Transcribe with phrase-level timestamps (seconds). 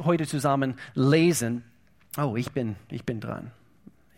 [0.00, 1.64] heute zusammen lesen.
[2.16, 3.50] Oh, ich bin, ich bin dran.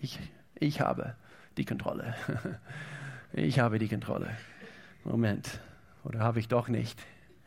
[0.01, 0.19] Ich,
[0.55, 1.15] ich habe
[1.57, 2.15] die Kontrolle.
[3.33, 4.29] Ich habe die Kontrolle.
[5.05, 5.61] Moment.
[6.03, 6.99] Oder habe ich doch nicht?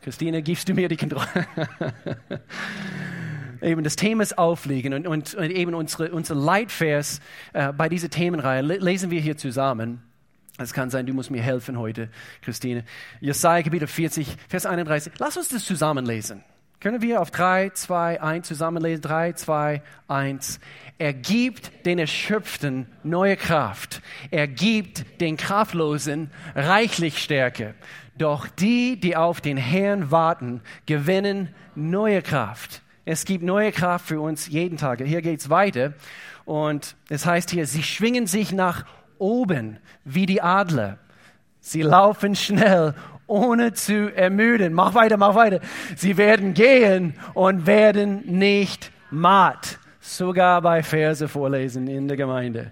[0.01, 1.27] Christine, gibst du mir die Kontrolle?
[3.61, 7.21] eben das Thema ist Aufliegen und, und, und eben unsere, unser Leitvers
[7.53, 10.01] äh, bei dieser Themenreihe lesen wir hier zusammen.
[10.57, 12.09] Es kann sein, du musst mir helfen heute,
[12.41, 12.83] Christine.
[13.19, 15.13] Jesaja Kapitel 40, Vers 31.
[15.17, 16.43] Lass uns das zusammenlesen.
[16.83, 19.01] Können wir auf 3, 2, 1 zusammenlesen?
[19.03, 20.59] 3, 2, 1.
[20.97, 24.01] Er gibt den Erschöpften neue Kraft.
[24.31, 27.73] Er gibt den Kraftlosen reichlich Stärke.
[28.17, 32.81] Doch die, die auf den Herrn warten, gewinnen neue Kraft.
[33.05, 35.01] Es gibt neue Kraft für uns jeden Tag.
[35.01, 35.93] Hier geht's weiter.
[36.43, 38.85] Und es heißt hier, sie schwingen sich nach
[39.19, 40.97] oben wie die Adler.
[41.61, 42.93] Sie laufen schnell
[43.27, 44.73] ohne zu ermüden.
[44.73, 45.59] Mach weiter, mach weiter.
[45.95, 49.79] Sie werden gehen und werden nicht matt.
[49.99, 52.71] Sogar bei Verse vorlesen in der Gemeinde.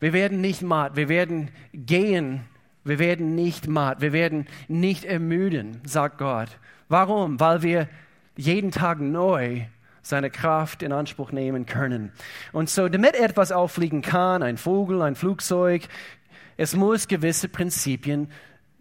[0.00, 0.96] Wir werden nicht matt.
[0.96, 2.42] Wir werden gehen.
[2.84, 4.00] Wir werden nicht matt.
[4.00, 6.48] Wir werden nicht ermüden, sagt Gott.
[6.88, 7.40] Warum?
[7.40, 7.88] Weil wir
[8.36, 9.62] jeden Tag neu
[10.02, 12.12] seine Kraft in Anspruch nehmen können.
[12.52, 15.88] Und so, damit etwas auffliegen kann, ein Vogel, ein Flugzeug,
[16.56, 18.28] es muss gewisse Prinzipien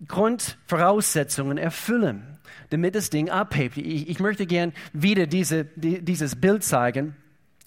[0.08, 3.78] Grundvoraussetzungen erfüllen, damit das Ding abhebt.
[3.78, 7.16] Ich, ich möchte gern wieder diese, die, dieses Bild zeigen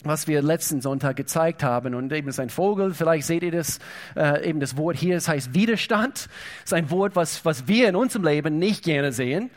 [0.08, 1.94] was wir letzten Sonntag gezeigt haben.
[1.94, 3.78] Und eben ist ein Vogel, vielleicht seht ihr das,
[4.14, 6.28] äh, eben das Wort hier, es heißt Widerstand.
[6.58, 9.50] Es ist ein Wort, was, was wir in unserem Leben nicht gerne sehen,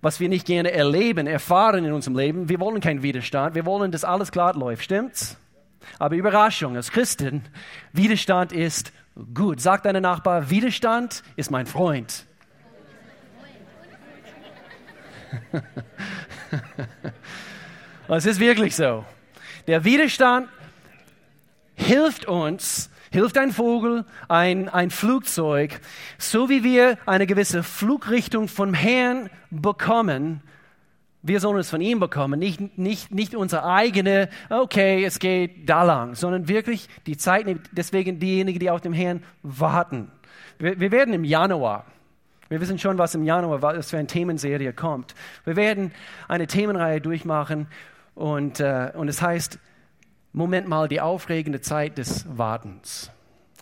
[0.00, 2.48] was wir nicht gerne erleben, erfahren in unserem Leben.
[2.48, 5.36] Wir wollen keinen Widerstand, wir wollen, dass alles glatt läuft, stimmt's?
[5.98, 7.42] Aber Überraschung, als Christen,
[7.92, 8.92] Widerstand ist
[9.34, 9.60] gut.
[9.60, 12.26] Sagt deine Nachbar, Widerstand ist mein Freund.
[18.08, 19.04] es ist wirklich so.
[19.66, 20.48] Der Widerstand
[21.74, 25.80] hilft uns, hilft ein Vogel, ein, ein Flugzeug,
[26.18, 30.42] so wie wir eine gewisse Flugrichtung vom Herrn bekommen,
[31.22, 35.82] wir sollen es von ihm bekommen, nicht, nicht, nicht unsere eigene, okay, es geht da
[35.84, 40.10] lang, sondern wirklich die Zeit, deswegen diejenigen, die auf dem Herrn warten.
[40.58, 41.86] Wir, wir werden im Januar,
[42.48, 45.14] wir wissen schon, was im Januar, was für eine Themenserie kommt.
[45.44, 45.92] Wir werden
[46.28, 47.66] eine Themenreihe durchmachen
[48.14, 49.58] und, äh, und es heißt,
[50.34, 53.10] Moment mal, die aufregende Zeit des Wartens.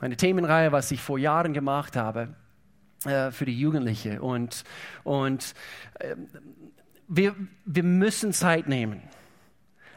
[0.00, 2.34] Eine Themenreihe, was ich vor Jahren gemacht habe
[3.04, 4.18] äh, für die Jugendlichen.
[4.18, 4.64] Und,
[5.04, 5.54] und
[5.98, 6.14] äh,
[7.10, 7.34] wir,
[7.66, 9.02] wir müssen Zeit nehmen,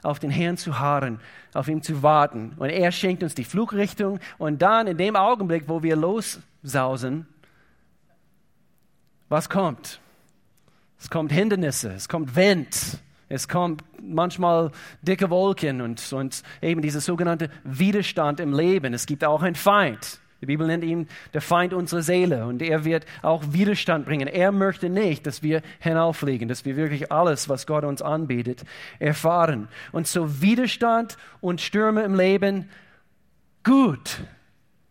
[0.02, 1.20] auf den Herrn zu harren,
[1.54, 2.54] auf ihn zu warten.
[2.58, 4.20] Und er schenkt uns die Flugrichtung.
[4.38, 7.28] Und dann in dem Augenblick, wo wir lossausen,
[9.30, 10.02] was kommt?
[11.00, 13.00] Es kommt Hindernisse, es kommt Wind,
[13.30, 18.94] es kommt manchmal dicke Wolken und, und eben dieser sogenannte Widerstand im Leben.
[18.94, 20.20] Es gibt auch einen Feind.
[20.44, 24.28] Die Bibel nennt ihn der Feind unserer Seele und er wird auch Widerstand bringen.
[24.28, 28.66] Er möchte nicht, dass wir hinauffliegen, dass wir wirklich alles, was Gott uns anbietet,
[29.00, 29.70] erfahren.
[29.94, 32.70] Und so Widerstand und Stürme im Leben,
[33.64, 34.20] gut.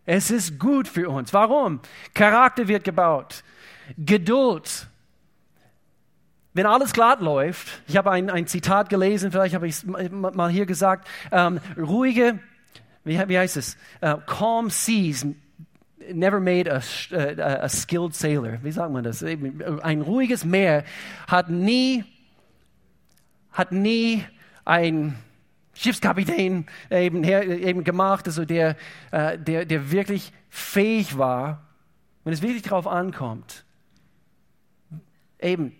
[0.07, 1.31] Es ist gut für uns.
[1.35, 1.81] Warum?
[2.15, 3.43] Charakter wird gebaut.
[3.95, 4.87] Geduld.
[6.55, 10.49] Wenn alles glatt läuft, ich habe ein, ein Zitat gelesen, vielleicht habe ich es mal
[10.49, 12.39] hier gesagt, ähm, ruhige,
[13.03, 13.77] wie, wie heißt es?
[14.01, 15.27] Uh, calm seas
[16.11, 16.81] never made a,
[17.63, 18.59] a, skilled sailor.
[18.63, 19.23] Wie sagt man das?
[19.23, 20.83] Ein ruhiges Meer
[21.27, 22.03] hat nie,
[23.51, 24.23] hat nie
[24.65, 25.15] ein
[25.73, 28.75] Schiffskapitän eben, eben gemacht, also der,
[29.11, 31.67] äh, der, der wirklich fähig war,
[32.23, 33.65] wenn es wirklich darauf ankommt,
[35.39, 35.75] eben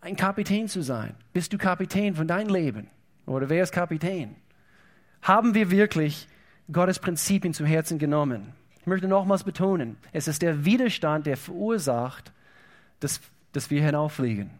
[0.00, 1.14] ein Kapitän zu sein.
[1.32, 2.88] Bist du Kapitän von deinem Leben?
[3.26, 4.36] Oder wer ist Kapitän?
[5.22, 6.28] Haben wir wirklich
[6.70, 8.52] Gottes Prinzipien zu Herzen genommen?
[8.84, 12.32] Ich möchte nochmals betonen, es ist der Widerstand, der verursacht,
[13.00, 13.18] dass,
[13.54, 14.50] dass wir hinauffliegen.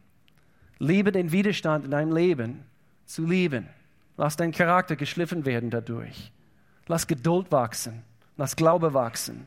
[0.79, 2.65] Liebe den Widerstand in deinem Leben
[3.05, 3.69] zu lieben.
[4.17, 6.33] Lass dein Charakter geschliffen werden dadurch.
[6.87, 8.03] Lass Geduld wachsen.
[8.39, 9.47] Lass Glaube wachsen.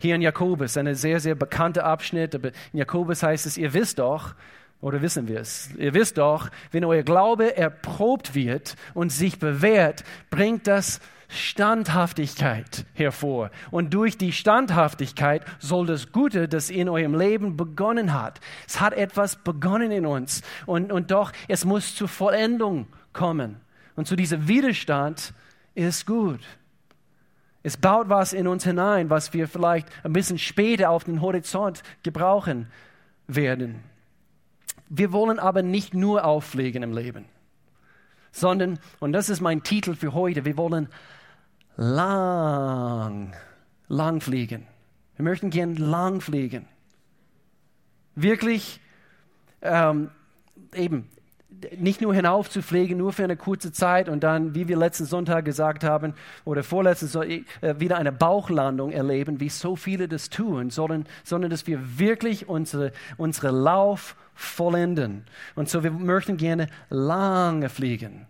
[0.00, 2.34] Hier in Jakobus, ein sehr, sehr bekannter Abschnitt.
[2.34, 4.34] In Jakobus heißt es, ihr wisst doch,
[4.80, 5.70] oder wissen wir es?
[5.76, 13.50] Ihr wisst doch, wenn euer Glaube erprobt wird und sich bewährt, bringt das Standhaftigkeit hervor.
[13.70, 18.92] Und durch die Standhaftigkeit soll das Gute, das in eurem Leben begonnen hat, es hat
[18.92, 20.42] etwas begonnen in uns.
[20.66, 23.56] Und, und doch, es muss zur Vollendung kommen.
[23.96, 25.32] Und zu diesem Widerstand
[25.74, 26.40] ist gut.
[27.62, 31.82] Es baut was in uns hinein, was wir vielleicht ein bisschen später auf den Horizont
[32.04, 32.70] gebrauchen
[33.26, 33.82] werden.
[34.88, 37.24] Wir wollen aber nicht nur auffliegen im Leben.
[38.30, 40.88] sondern, und das ist mein Titel für heute, wir wollen
[41.76, 43.34] lang,
[43.88, 44.66] lang fliegen.
[45.16, 46.66] Wir möchten gern lang fliegen.
[48.14, 48.80] Wirklich
[49.62, 50.10] ähm,
[50.74, 51.08] eben
[51.78, 55.06] nicht nur hinauf zu pflegen, nur für eine kurze Zeit und dann, wie wir letzten
[55.06, 56.14] Sonntag gesagt haben,
[56.44, 61.50] oder vorletzten Sonntag, äh, wieder eine Bauchlandung erleben, wie so viele das tun, sondern, sondern
[61.50, 65.24] dass wir wirklich unsere, unsere Lauf vollenden.
[65.54, 68.26] Und so, wir möchten gerne lange fliegen.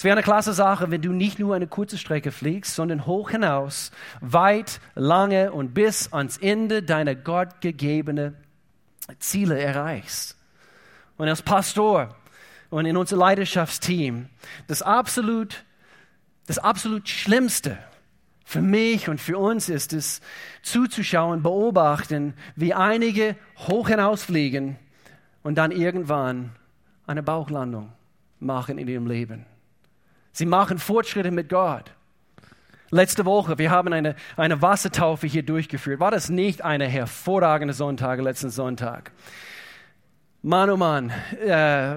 [0.00, 3.28] Es wäre eine klasse Sache, wenn du nicht nur eine kurze Strecke fliegst, sondern hoch
[3.28, 3.90] hinaus,
[4.22, 8.34] weit, lange und bis ans Ende deiner gottgegebenen
[9.18, 10.38] Ziele erreichst.
[11.18, 12.16] Und als Pastor
[12.70, 14.30] und in unser Leidenschaftsteam,
[14.68, 15.64] das absolut,
[16.46, 17.76] das absolut Schlimmste
[18.42, 20.22] für mich und für uns ist es,
[20.62, 23.36] zuzuschauen, beobachten, wie einige
[23.68, 24.78] hoch hinausfliegen
[25.42, 26.52] und dann irgendwann
[27.06, 27.92] eine Bauchlandung
[28.38, 29.44] machen in ihrem Leben.
[30.32, 31.92] Sie machen Fortschritte mit Gott.
[32.90, 36.00] Letzte Woche, wir haben eine, eine Wassertaufe hier durchgeführt.
[36.00, 39.12] War das nicht eine hervorragende Sonntag, letzten Sonntag?
[40.42, 41.96] Mann, oh Mann, äh,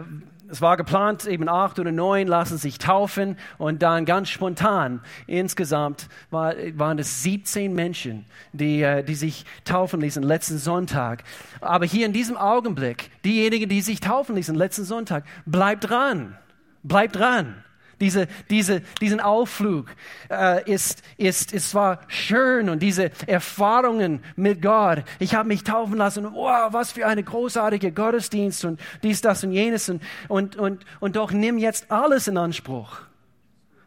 [0.50, 6.10] es war geplant, eben acht oder neun lassen sich taufen und dann ganz spontan, insgesamt
[6.30, 11.24] war, waren es 17 Menschen, die, äh, die sich taufen ließen letzten Sonntag.
[11.60, 16.38] Aber hier in diesem Augenblick, diejenigen, die sich taufen ließen letzten Sonntag, bleibt dran,
[16.84, 17.64] bleibt dran.
[18.00, 19.88] Diese, diese, diesen Aufflug
[20.30, 25.04] äh, ist, ist, ist zwar schön und diese Erfahrungen mit Gott.
[25.20, 26.26] Ich habe mich taufen lassen.
[26.34, 29.90] Wow, was für eine großartige Gottesdienst und dies, das und jenes.
[29.90, 33.02] Und, und, und, und doch nimm jetzt alles in Anspruch.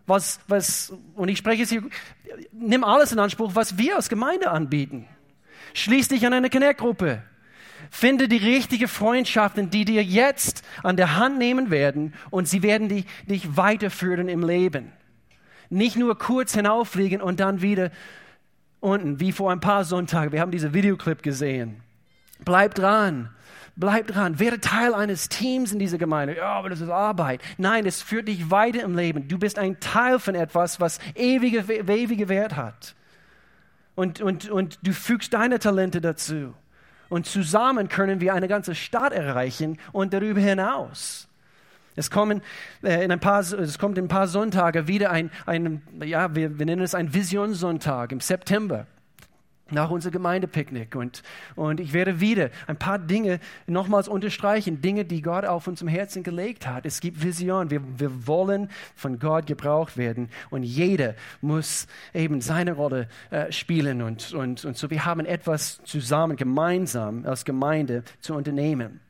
[0.06, 1.82] Was, was, und ich spreche jetzt hier,
[2.52, 5.08] nimm alles in Anspruch, was wir als Gemeinde anbieten.
[5.74, 7.22] Schließ dich an eine Connect-Gruppe.
[7.98, 12.90] Finde die richtigen Freundschaften, die dir jetzt an der Hand nehmen werden und sie werden
[12.90, 14.92] dich, dich weiterführen im Leben.
[15.70, 17.90] Nicht nur kurz hinauffliegen und dann wieder
[18.80, 20.30] unten, wie vor ein paar Sonntagen.
[20.30, 21.80] Wir haben diesen Videoclip gesehen.
[22.44, 23.30] Bleib dran.
[23.76, 24.38] Bleib dran.
[24.38, 26.36] Werde Teil eines Teams in dieser Gemeinde.
[26.36, 27.40] Ja, aber das ist Arbeit.
[27.56, 29.26] Nein, es führt dich weiter im Leben.
[29.26, 32.94] Du bist ein Teil von etwas, was ewige, ewige Wert hat.
[33.94, 36.52] Und, und, und du fügst deine Talente dazu.
[37.08, 41.28] Und zusammen können wir eine ganze Stadt erreichen und darüber hinaus.
[41.94, 42.42] Es, kommen,
[42.82, 46.58] äh, in ein paar, es kommt in ein paar Sonntage wieder ein, ein ja, wir,
[46.58, 48.86] wir nennen es ein Visionssonntag im September
[49.70, 50.94] nach unserem Gemeindepicknick.
[50.94, 51.22] Und,
[51.54, 56.22] und ich werde wieder ein paar Dinge nochmals unterstreichen, Dinge, die Gott auf unserem Herzen
[56.22, 56.86] gelegt hat.
[56.86, 57.70] Es gibt Visionen.
[57.70, 60.28] Wir, wir wollen von Gott gebraucht werden.
[60.50, 64.02] Und jeder muss eben seine Rolle äh, spielen.
[64.02, 69.00] Und, und, und so, wir haben etwas zusammen, gemeinsam als Gemeinde zu unternehmen.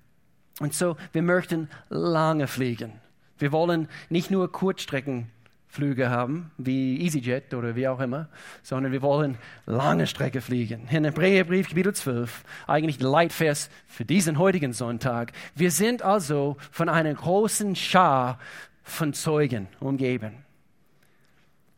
[0.60, 2.92] Und so, wir möchten lange fliegen.
[3.38, 5.30] Wir wollen nicht nur Kurzstrecken
[5.76, 8.28] Flüge haben, wie EasyJet oder wie auch immer,
[8.62, 9.36] sondern wir wollen
[9.66, 10.88] lange Strecke fliegen.
[10.90, 15.32] In Hebräerbrief Kapitel 12, eigentlich Leitvers für diesen heutigen Sonntag.
[15.54, 18.38] Wir sind also von einer großen Schar
[18.84, 20.32] von Zeugen umgeben,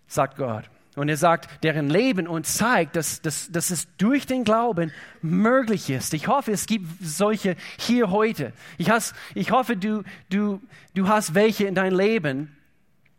[0.07, 0.71] sagt Gott.
[0.95, 4.93] Und er sagt, deren Leben uns zeigt, dass, dass, dass es durch den Glauben
[5.23, 6.15] möglich ist.
[6.15, 8.53] Ich hoffe, es gibt solche hier heute.
[8.79, 10.61] Ich, has, ich hoffe, du, du,
[10.95, 12.58] du hast welche in deinem Leben,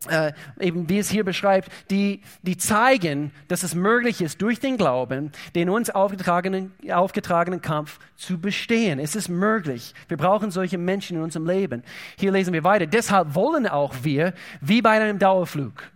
[0.08, 4.78] äh, eben wie es hier beschreibt, die, die zeigen, dass es möglich ist, durch den
[4.78, 8.98] Glauben den uns aufgetragenen, aufgetragenen Kampf zu bestehen.
[8.98, 9.94] Es ist möglich.
[10.08, 11.82] Wir brauchen solche Menschen in unserem Leben.
[12.18, 12.86] Hier lesen wir weiter.
[12.86, 15.90] Deshalb wollen auch wir, wie bei einem Dauerflug,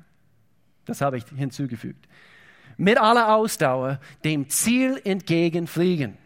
[0.85, 2.07] das habe ich hinzugefügt,
[2.77, 6.19] mit aller Ausdauer dem Ziel entgegenfliegen.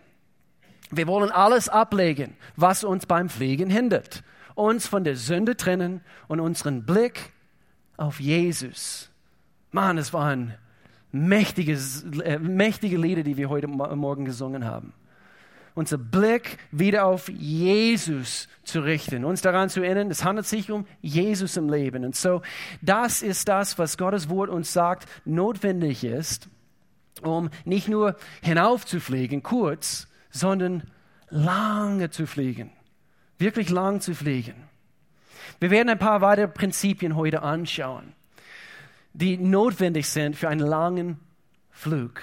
[0.90, 4.25] Wir wollen alles ablegen, was uns beim Fliegen hindert,
[4.56, 7.32] uns von der Sünde trennen und unseren Blick
[7.99, 9.11] auf Jesus.
[9.71, 10.55] Mann, es waren
[11.12, 14.95] mächtiges, äh, mächtige Lieder, die wir heute Morgen gesungen haben.
[15.75, 20.87] Unser Blick wieder auf Jesus zu richten, uns daran zu erinnern, es handelt sich um
[21.00, 22.05] Jesus im Leben.
[22.05, 22.43] Und so,
[22.83, 26.49] das ist das, was Gottes Wort uns sagt, notwendig ist,
[27.23, 30.83] um nicht nur hinaufzufliegen, kurz, sondern
[31.31, 32.71] lange zu fliegen.
[33.38, 34.67] Wirklich lang zu fliegen.
[35.60, 38.12] Wir werden ein paar weitere Prinzipien heute anschauen,
[39.12, 41.18] die notwendig sind für einen langen
[41.70, 42.20] Flug.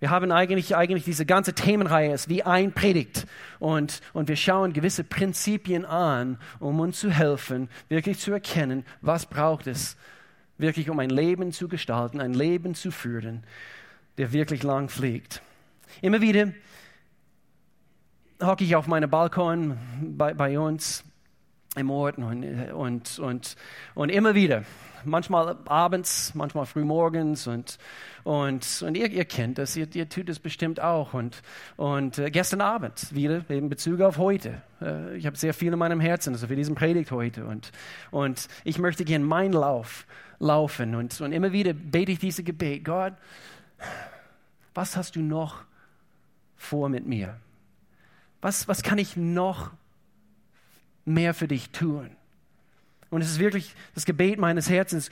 [0.00, 3.26] Wir haben eigentlich, eigentlich diese ganze Themenreihe ist wie ein Predigt
[3.58, 9.24] und, und wir schauen gewisse Prinzipien an, um uns zu helfen, wirklich zu erkennen, was
[9.24, 9.96] braucht es
[10.58, 13.44] wirklich, um ein Leben zu gestalten, ein Leben zu führen,
[14.18, 15.40] der wirklich lang fliegt.
[16.02, 16.52] Immer wieder
[18.42, 21.02] hocke ich auf meinem Balkon bei, bei uns
[21.76, 23.56] im Ort und, und, und,
[23.94, 24.64] und immer wieder.
[25.06, 27.78] Manchmal abends, manchmal frühmorgens und,
[28.22, 31.12] und, und ihr, ihr kennt das, ihr, ihr tut es bestimmt auch.
[31.12, 31.42] Und,
[31.76, 34.62] und äh, gestern Abend wieder in Bezug auf heute.
[34.80, 37.44] Äh, ich habe sehr viel in meinem Herzen, also für diesen Predigt heute.
[37.44, 37.70] Und,
[38.10, 40.06] und ich möchte gerne meinen Lauf
[40.38, 40.94] laufen.
[40.94, 42.84] Und, und immer wieder bete ich diese Gebet.
[42.84, 43.12] Gott,
[44.72, 45.64] was hast du noch
[46.56, 47.36] vor mit mir?
[48.40, 49.70] Was, was kann ich noch
[51.04, 52.10] mehr für dich tun?
[53.14, 55.08] Und es ist wirklich das Gebet meines Herzens,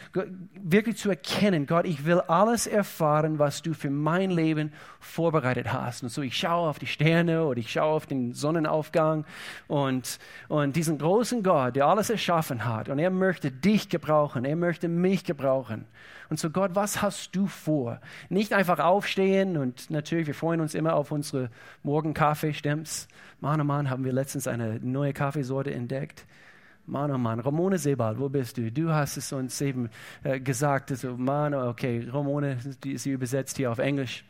[0.61, 6.03] wirklich zu erkennen, Gott, ich will alles erfahren, was du für mein Leben vorbereitet hast.
[6.03, 9.25] Und so ich schaue auf die Sterne oder ich schaue auf den Sonnenaufgang
[9.69, 10.19] und,
[10.49, 12.89] und diesen großen Gott, der alles erschaffen hat.
[12.89, 15.85] Und er möchte dich gebrauchen, er möchte mich gebrauchen.
[16.29, 18.01] Und so Gott, was hast du vor?
[18.31, 21.51] Nicht einfach aufstehen und natürlich, wir freuen uns immer auf unsere
[21.85, 23.07] Morgenkaffee, stimmt's?
[23.39, 26.27] Mann, oh Mann, haben wir letztens eine neue Kaffeesorte entdeckt.
[26.87, 28.73] Mann, oh Mann, Ramone Sebald, wo bist du?
[28.73, 29.89] Du hast es uns eben
[30.25, 30.91] äh, gesagt.
[30.91, 34.25] Also, Mann, okay, Ramone, die, sie übersetzt hier auf Englisch.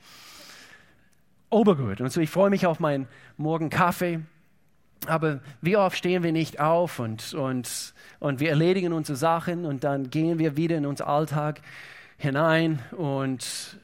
[1.51, 2.01] Obergut.
[2.01, 4.21] Und so, ich freue mich auf meinen Morgen Kaffee.
[5.07, 9.83] Aber wie oft stehen wir nicht auf und, und, und wir erledigen unsere Sachen und
[9.83, 11.61] dann gehen wir wieder in unseren Alltag
[12.19, 13.81] hinein und,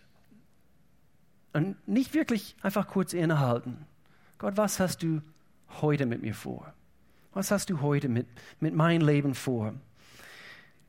[1.53, 3.79] und nicht wirklich einfach kurz innehalten.
[4.39, 5.21] Gott, was hast du
[5.81, 6.73] heute mit mir vor?
[7.39, 8.27] Was hast du heute mit,
[8.59, 9.73] mit meinem Leben vor?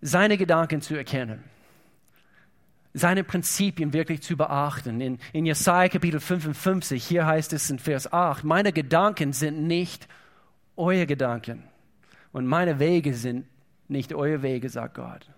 [0.01, 1.44] Seine Gedanken zu erkennen,
[2.91, 5.00] seine Prinzipien wirklich zu beachten.
[5.00, 10.08] In, in Jesaja Kapitel 55, hier heißt es in Vers 8, meine Gedanken sind nicht
[10.75, 11.65] eure Gedanken
[12.32, 13.46] und meine Wege sind
[13.88, 15.29] nicht eure Wege, sagt Gott.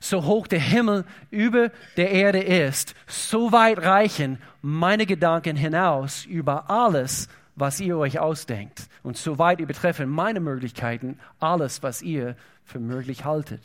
[0.00, 6.68] So hoch der Himmel über der Erde ist, so weit reichen meine Gedanken hinaus über
[6.68, 8.88] alles, was ihr euch ausdenkt.
[9.02, 13.62] Und so weit übertreffen meine Möglichkeiten alles, was ihr für möglich haltet.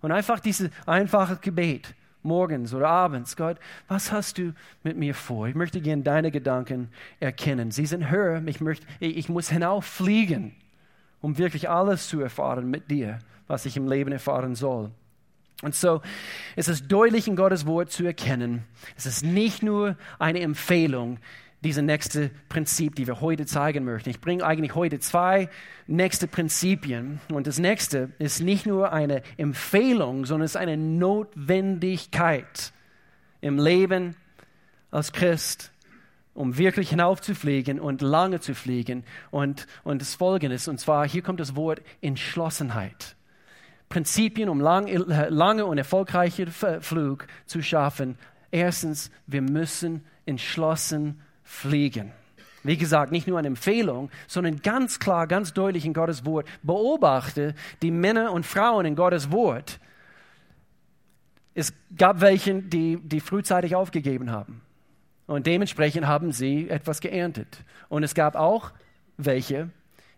[0.00, 4.52] Und einfach dieses einfache Gebet, morgens oder abends, Gott, was hast du
[4.82, 5.48] mit mir vor?
[5.48, 6.90] Ich möchte gerne deine Gedanken
[7.20, 7.70] erkennen.
[7.70, 10.54] Sie sind höher, ich, möchte, ich muss hinauffliegen,
[11.20, 14.90] um wirklich alles zu erfahren mit dir, was ich im Leben erfahren soll.
[15.62, 16.02] Und so
[16.54, 18.64] ist es deutlich in Gottes Wort zu erkennen,
[18.96, 21.18] es ist nicht nur eine Empfehlung,
[21.62, 24.10] diese nächste Prinzip, die wir heute zeigen möchten.
[24.10, 25.48] Ich bringe eigentlich heute zwei
[25.86, 27.20] nächste Prinzipien.
[27.32, 32.72] Und das nächste ist nicht nur eine Empfehlung, sondern es ist eine Notwendigkeit
[33.40, 34.16] im Leben
[34.90, 35.72] als Christ,
[36.34, 39.04] um wirklich hinaufzufliegen und lange zu fliegen.
[39.30, 43.16] Und, und das Folgende und zwar hier kommt das Wort Entschlossenheit.
[43.88, 48.18] Prinzipien, um lang, lange und erfolgreiche Flug zu schaffen.
[48.50, 52.12] Erstens, wir müssen entschlossen fliegen.
[52.64, 56.48] Wie gesagt, nicht nur eine Empfehlung, sondern ganz klar, ganz deutlich in Gottes Wort.
[56.62, 59.78] Beobachte die Männer und Frauen in Gottes Wort.
[61.54, 64.60] Es gab welche, die, die frühzeitig aufgegeben haben.
[65.26, 67.64] Und dementsprechend haben sie etwas geerntet.
[67.88, 68.72] Und es gab auch
[69.16, 69.70] welche,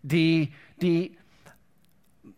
[0.02, 1.16] die, die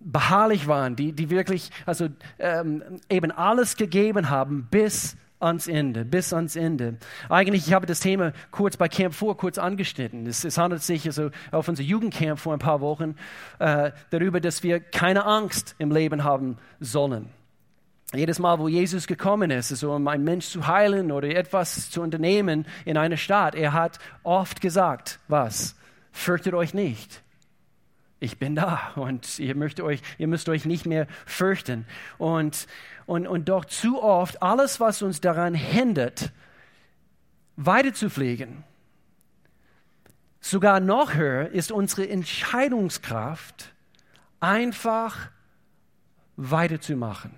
[0.01, 6.33] beharrlich waren, die, die wirklich also, ähm, eben alles gegeben haben, bis ans Ende, bis
[6.33, 6.97] ans Ende.
[7.29, 10.27] Eigentlich, ich habe das Thema kurz bei Camp 4 kurz angeschnitten.
[10.27, 13.17] Es, es handelt sich also auf unser Jugendcamp vor ein paar Wochen
[13.59, 17.31] äh, darüber, dass wir keine Angst im Leben haben sollen.
[18.13, 22.03] Jedes Mal, wo Jesus gekommen ist, also um einen Mensch zu heilen oder etwas zu
[22.03, 25.77] unternehmen in einer Stadt, er hat oft gesagt, was?
[26.13, 27.23] Fürchtet euch nicht
[28.21, 31.87] ich bin da und ihr müsst euch, ihr müsst euch nicht mehr fürchten.
[32.19, 32.67] Und,
[33.07, 36.31] und, und doch zu oft alles, was uns daran hindert,
[37.57, 38.62] weiterzufliegen,
[40.41, 43.73] sogar noch höher ist unsere Entscheidungskraft,
[44.39, 45.31] einfach
[46.37, 47.33] weiterzumachen.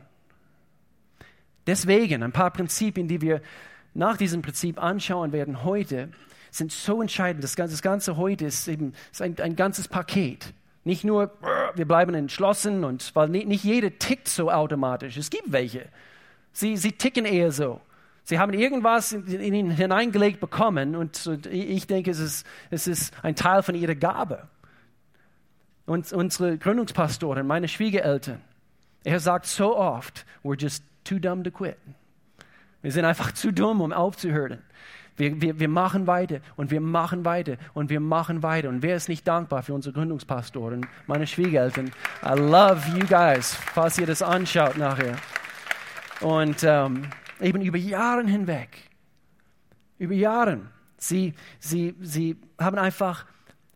[1.66, 3.40] Deswegen ein paar Prinzipien, die wir
[3.94, 6.10] nach diesem Prinzip anschauen werden heute,
[6.50, 7.44] sind so entscheidend.
[7.44, 10.52] Das ganze, das ganze heute ist eben ist ein, ein ganzes Paket.
[10.84, 11.30] Nicht nur,
[11.74, 15.16] wir bleiben entschlossen und weil nicht jede tickt so automatisch.
[15.16, 15.88] Es gibt welche.
[16.52, 17.80] Sie, sie ticken eher so.
[18.24, 22.86] Sie haben irgendwas in, in ihn hineingelegt bekommen und, und ich denke, es ist, es
[22.86, 24.48] ist ein Teil von ihrer Gabe.
[25.86, 28.40] Und unsere Gründungspastorin, meine Schwiegereltern,
[29.04, 31.76] er sagt so oft, we're just too dumb to quit.
[32.82, 34.62] Wir sind einfach zu dumm, um aufzuhören.
[35.16, 38.68] Wir, wir, wir machen weiter und wir machen weiter und wir machen weiter.
[38.68, 41.90] Und wer ist nicht dankbar für unsere Gründungspastoren, meine Schwiegereltern?
[42.24, 45.16] I love you guys, falls ihr das anschaut nachher.
[46.20, 47.08] Und ähm,
[47.40, 48.90] eben über Jahre hinweg,
[49.98, 50.60] über Jahre,
[50.96, 53.26] sie, sie, sie haben einfach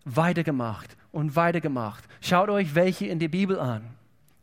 [0.05, 2.05] weitergemacht und weitergemacht.
[2.21, 3.83] Schaut euch welche in der Bibel an.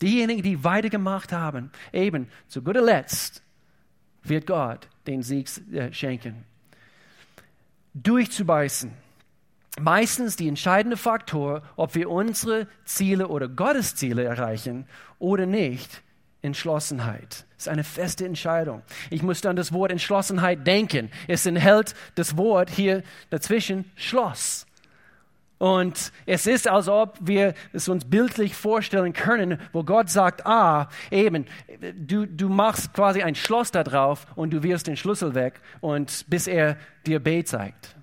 [0.01, 3.41] Diejenigen, die weitergemacht haben, eben zu guter Letzt
[4.23, 6.45] wird Gott den Sieg äh, schenken.
[7.93, 8.91] Durchzubeißen.
[9.79, 14.87] Meistens die entscheidende Faktor, ob wir unsere Ziele oder Gottes Ziele erreichen
[15.19, 16.03] oder nicht,
[16.41, 17.45] Entschlossenheit.
[17.57, 18.83] Ist eine feste Entscheidung.
[19.09, 21.09] Ich muss an das Wort Entschlossenheit denken.
[21.27, 24.65] Es enthält das Wort hier dazwischen Schloss.
[25.63, 30.89] Und es ist, als ob wir es uns bildlich vorstellen können, wo Gott sagt, ah,
[31.09, 31.45] eben,
[31.95, 36.25] du, du machst quasi ein Schloss da drauf und du wirst den Schlüssel weg und
[36.27, 36.75] bis er
[37.07, 37.95] dir B zeigt.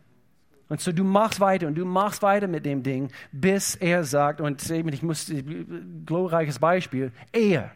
[0.70, 4.40] Und so du machst weiter und du machst weiter mit dem Ding, bis er sagt,
[4.40, 5.30] und eben, ich muss,
[6.06, 7.70] glorreiches Beispiel, Ehe.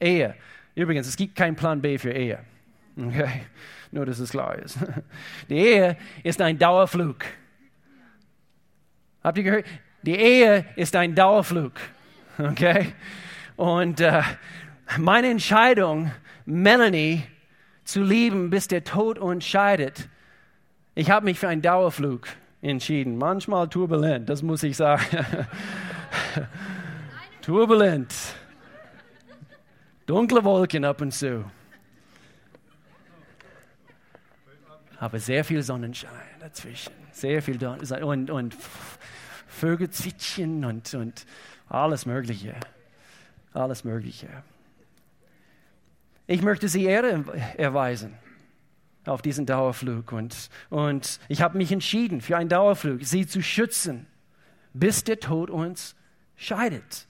[0.00, 0.36] Ehe.
[0.74, 2.38] Übrigens, es gibt keinen Plan B für Ehe.
[2.96, 3.42] Okay?
[3.92, 4.78] Nur, dass es klar ist.
[5.50, 7.26] Die Ehe ist ein Dauerflug.
[9.28, 9.66] Habt ihr gehört?
[10.04, 11.72] Die Ehe ist ein Dauerflug.
[12.38, 12.94] Okay?
[13.56, 14.22] Und äh,
[14.96, 16.10] meine Entscheidung,
[16.46, 17.24] Melanie
[17.84, 20.08] zu lieben, bis der Tod uns scheidet,
[20.94, 22.26] ich habe mich für einen Dauerflug
[22.62, 23.18] entschieden.
[23.18, 25.04] Manchmal turbulent, das muss ich sagen.
[27.42, 28.14] turbulent.
[30.06, 31.44] Dunkle Wolken ab und zu.
[34.98, 36.92] Aber sehr viel Sonnenschein dazwischen.
[37.12, 38.56] Sehr viel Sonnenschein und, und
[39.58, 41.26] Vögel zwitschern und, und
[41.68, 42.54] alles Mögliche.
[43.52, 44.28] Alles Mögliche.
[46.26, 47.24] Ich möchte Sie Ehre
[47.56, 48.14] erweisen
[49.06, 50.12] auf diesen Dauerflug.
[50.12, 54.06] Und, und ich habe mich entschieden für einen Dauerflug, Sie zu schützen,
[54.74, 55.96] bis der Tod uns
[56.36, 57.06] scheidet.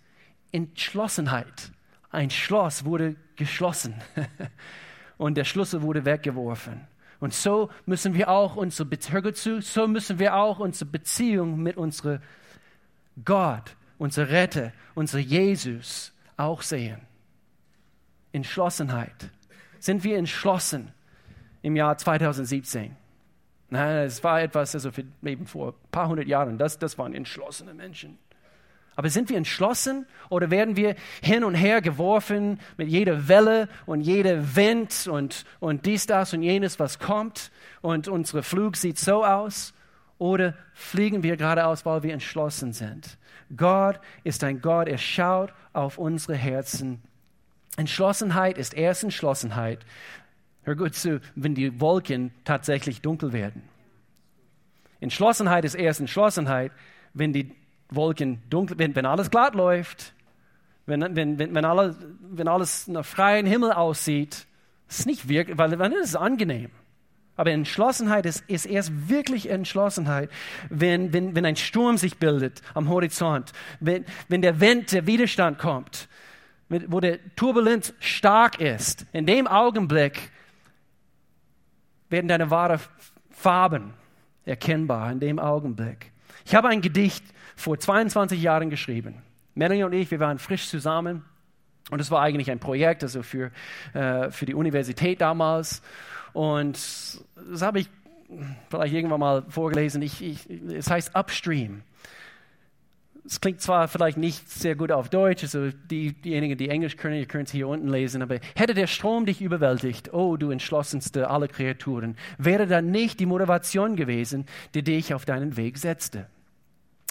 [0.53, 1.73] Entschlossenheit
[2.11, 3.95] ein Schloss wurde geschlossen
[5.19, 6.87] und der Schlüssel wurde weggeworfen.
[7.21, 11.77] Und so müssen wir auch unsere Beziehung zu, so müssen wir auch unsere Beziehung mit
[11.77, 12.21] unserem
[13.25, 17.01] Gott, unser Retter, unser Jesus auch sehen.
[18.33, 19.31] Entschlossenheit.
[19.81, 20.93] Sind wir entschlossen
[21.63, 22.95] im Jahr 2017?
[23.71, 27.15] Nein, es war etwas, also für, eben vor ein paar hundert Jahren, das, das waren
[27.15, 28.19] entschlossene Menschen.
[28.99, 34.01] Aber sind wir entschlossen oder werden wir hin und her geworfen mit jeder Welle und
[34.01, 39.25] jeder Wind und, und dies, das und jenes, was kommt und unser Flug sieht so
[39.25, 39.73] aus?
[40.19, 43.19] Oder fliegen wir geradeaus, weil wir entschlossen sind?
[43.57, 47.01] Gott ist ein Gott, er schaut auf unsere Herzen.
[47.77, 49.87] Entschlossenheit ist erst Entschlossenheit.
[50.65, 53.63] Hör gut zu, wenn die Wolken tatsächlich dunkel werden.
[54.99, 56.73] Entschlossenheit ist erst Entschlossenheit,
[57.15, 57.55] wenn die
[57.91, 60.13] Wolken dunkel, wenn, wenn alles glatt läuft,
[60.87, 64.47] wenn, wenn, wenn, wenn, alle, wenn alles nach freiem Himmel aussieht,
[64.89, 66.71] ist nicht wirklich, weil dann ist es angenehm.
[67.37, 70.29] Aber Entschlossenheit ist, ist erst wirklich Entschlossenheit,
[70.71, 75.59] wenn, wenn, wenn ein Sturm sich bildet am Horizont, wenn, wenn der Wind, der Widerstand
[75.59, 76.09] kommt,
[76.69, 79.07] wo der Turbulenz stark ist.
[79.13, 80.33] In dem Augenblick
[82.11, 82.81] werden deine wahren
[83.31, 83.95] Farben
[84.45, 86.11] erkennbar, in dem Augenblick.
[86.45, 87.25] Ich habe ein Gedicht
[87.59, 89.17] vor 22 Jahren geschrieben.
[89.55, 91.25] Melanie und ich, wir waren frisch zusammen
[91.91, 93.51] und es war eigentlich ein Projekt, also für,
[93.95, 95.83] äh, für die Universität damals.
[96.33, 96.75] Und
[97.51, 97.89] das habe ich
[98.71, 100.03] vielleicht irgendwann mal vorgelesen.
[100.03, 101.83] Ich, ich, es heißt Upstream.
[103.27, 107.17] Es klingt zwar vielleicht nicht sehr gut auf Deutsch, also die, diejenigen, die Englisch können,
[107.17, 111.29] ihr könnt es hier unten lesen, aber hätte der Strom dich überwältigt, oh du entschlossenste
[111.29, 116.27] aller Kreaturen, wäre dann nicht die Motivation gewesen, die dich auf deinen Weg setzte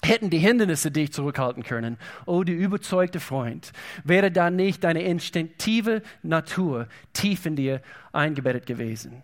[0.07, 1.97] hätten die Hindernisse dich zurückhalten können.
[2.25, 3.71] Oh, du überzeugte Freund,
[4.03, 7.81] wäre da nicht deine instinktive Natur tief in dir
[8.13, 9.23] eingebettet gewesen.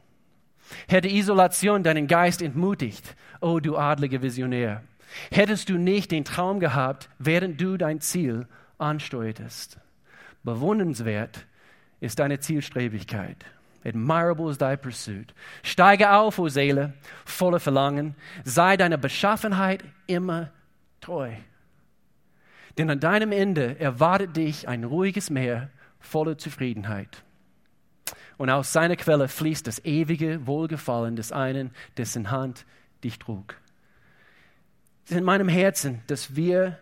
[0.87, 4.83] Hätte Isolation deinen Geist entmutigt, oh du adlige Visionär.
[5.31, 9.77] Hättest du nicht den Traum gehabt, während du dein Ziel ansteuertest.
[10.43, 11.45] Bewundernswert
[11.99, 13.37] ist deine Zielstrebigkeit.
[13.85, 15.33] Admirable is thy pursuit.
[15.61, 16.93] Steige auf, o Seele,
[17.25, 18.15] voller Verlangen.
[18.43, 20.49] Sei deiner Beschaffenheit immer
[21.03, 21.31] treu.
[22.77, 27.23] Denn an deinem Ende erwartet dich ein ruhiges Meer voller Zufriedenheit.
[28.37, 32.65] Und aus seiner Quelle fließt das ewige Wohlgefallen des einen, dessen Hand
[33.03, 33.55] dich trug.
[35.05, 36.79] Es ist in meinem Herzen, dass wir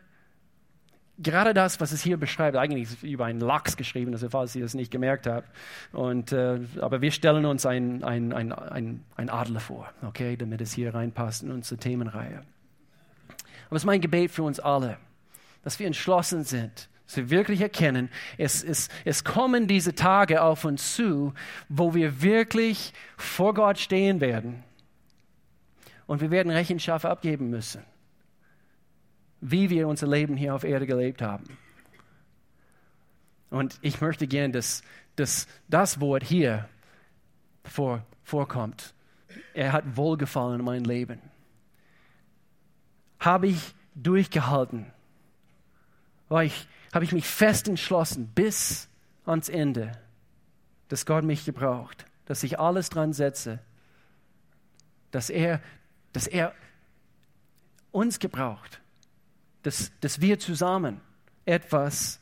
[1.18, 4.66] gerade das, was es hier beschreibt, eigentlich ist über einen Lachs geschrieben, also falls ihr
[4.66, 5.50] es nicht gemerkt habt.
[5.92, 10.72] Und, äh, aber wir stellen uns einen ein, ein, ein Adler vor, okay, damit es
[10.74, 12.44] hier reinpasst in unsere Themenreihe.
[13.72, 14.98] Aber es ist mein Gebet für uns alle,
[15.64, 20.66] dass wir entschlossen sind, dass wir wirklich erkennen, es, es, es kommen diese Tage auf
[20.66, 21.34] uns zu,
[21.70, 24.62] wo wir wirklich vor Gott stehen werden
[26.06, 27.82] und wir werden Rechenschaft abgeben müssen.
[29.42, 31.46] wie wir unser Leben hier auf Erde gelebt haben.
[33.50, 34.84] Und ich möchte gern, dass,
[35.16, 36.70] dass das Wort hier
[37.64, 38.94] vor, vorkommt.
[39.54, 41.31] Er hat Wohlgefallen in mein Leben.
[43.22, 44.92] Habe ich durchgehalten?
[46.28, 48.90] War ich, habe ich mich fest entschlossen bis
[49.26, 49.92] ans Ende,
[50.90, 53.60] dass Gott mich gebraucht, dass ich alles dran setze,
[55.12, 55.62] dass er,
[56.14, 56.54] dass er
[57.92, 58.82] uns gebraucht,
[59.62, 61.00] dass, dass wir zusammen
[61.46, 62.20] etwas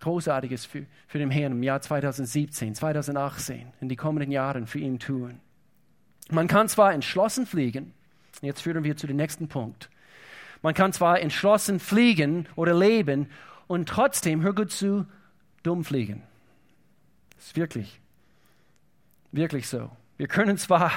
[0.00, 4.98] Großartiges für, für den Herrn im Jahr 2017, 2018, in die kommenden Jahren für ihn
[4.98, 5.40] tun.
[6.30, 7.94] Man kann zwar entschlossen fliegen,
[8.42, 9.90] jetzt führen wir zu dem nächsten Punkt.
[10.62, 13.30] Man kann zwar entschlossen fliegen oder leben
[13.66, 15.06] und trotzdem, hör gut zu,
[15.62, 16.22] dumm fliegen.
[17.36, 18.00] Das ist wirklich,
[19.32, 19.90] wirklich so.
[20.16, 20.90] Wir können zwar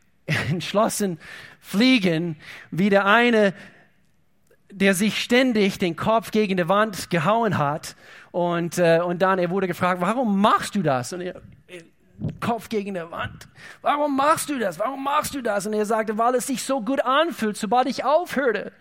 [0.50, 1.18] entschlossen
[1.60, 2.36] fliegen,
[2.70, 3.54] wie der eine
[4.70, 7.96] der sich ständig den Kopf gegen die Wand gehauen hat.
[8.32, 11.12] Und, äh, und dann, er wurde gefragt, warum machst du das?
[11.12, 11.40] Und er,
[12.40, 13.48] Kopf gegen die Wand.
[13.80, 14.78] Warum machst du das?
[14.78, 15.66] Warum machst du das?
[15.66, 18.72] Und er sagte, weil es sich so gut anfühlt, sobald ich aufhörte.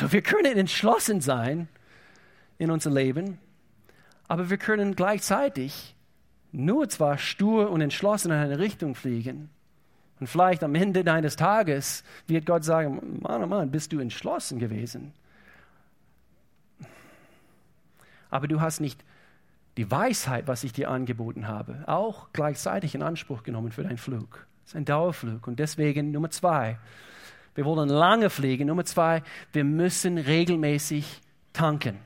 [0.00, 1.68] So, wir können entschlossen sein
[2.56, 3.38] in unser Leben,
[4.28, 5.94] aber wir können gleichzeitig
[6.52, 9.50] nur zwar stur und entschlossen in eine Richtung fliegen,
[10.18, 14.58] und vielleicht am Ende deines Tages wird Gott sagen, Mann, oh Mann, bist du entschlossen
[14.58, 15.12] gewesen.
[18.30, 19.02] Aber du hast nicht
[19.76, 24.46] die Weisheit, was ich dir angeboten habe, auch gleichzeitig in Anspruch genommen für deinen Flug.
[24.62, 25.46] Das ist ein Dauerflug.
[25.46, 26.78] Und deswegen Nummer zwei,
[27.54, 28.68] wir wollen lange fliegen.
[28.68, 31.20] Nummer zwei, wir müssen regelmäßig
[31.52, 31.98] tanken.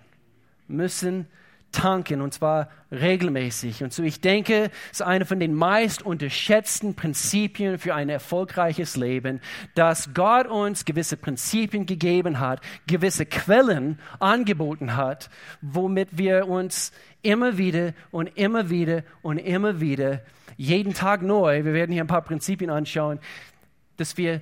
[0.67, 1.27] Müssen
[1.75, 3.83] tanken und zwar regelmäßig.
[3.83, 8.97] Und so ich denke, es ist eine von den meist unterschätzten Prinzipien für ein erfolgreiches
[8.97, 9.41] Leben,
[9.75, 15.29] dass Gott uns gewisse Prinzipien gegeben hat, gewisse Quellen angeboten hat,
[15.61, 20.21] womit wir uns immer wieder und immer wieder und immer wieder
[20.57, 23.19] jeden Tag neu, wir werden hier ein paar Prinzipien anschauen,
[23.97, 24.41] dass wir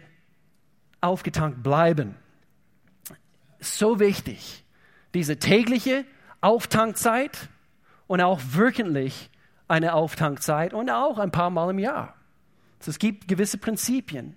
[1.02, 2.14] aufgetankt bleiben.
[3.60, 4.64] So wichtig.
[5.14, 6.04] Diese tägliche
[6.40, 7.48] Auftankzeit
[8.06, 9.30] und auch wöchentlich
[9.68, 12.14] eine Auftankzeit und auch ein paar Mal im Jahr.
[12.78, 14.36] Also es gibt gewisse Prinzipien.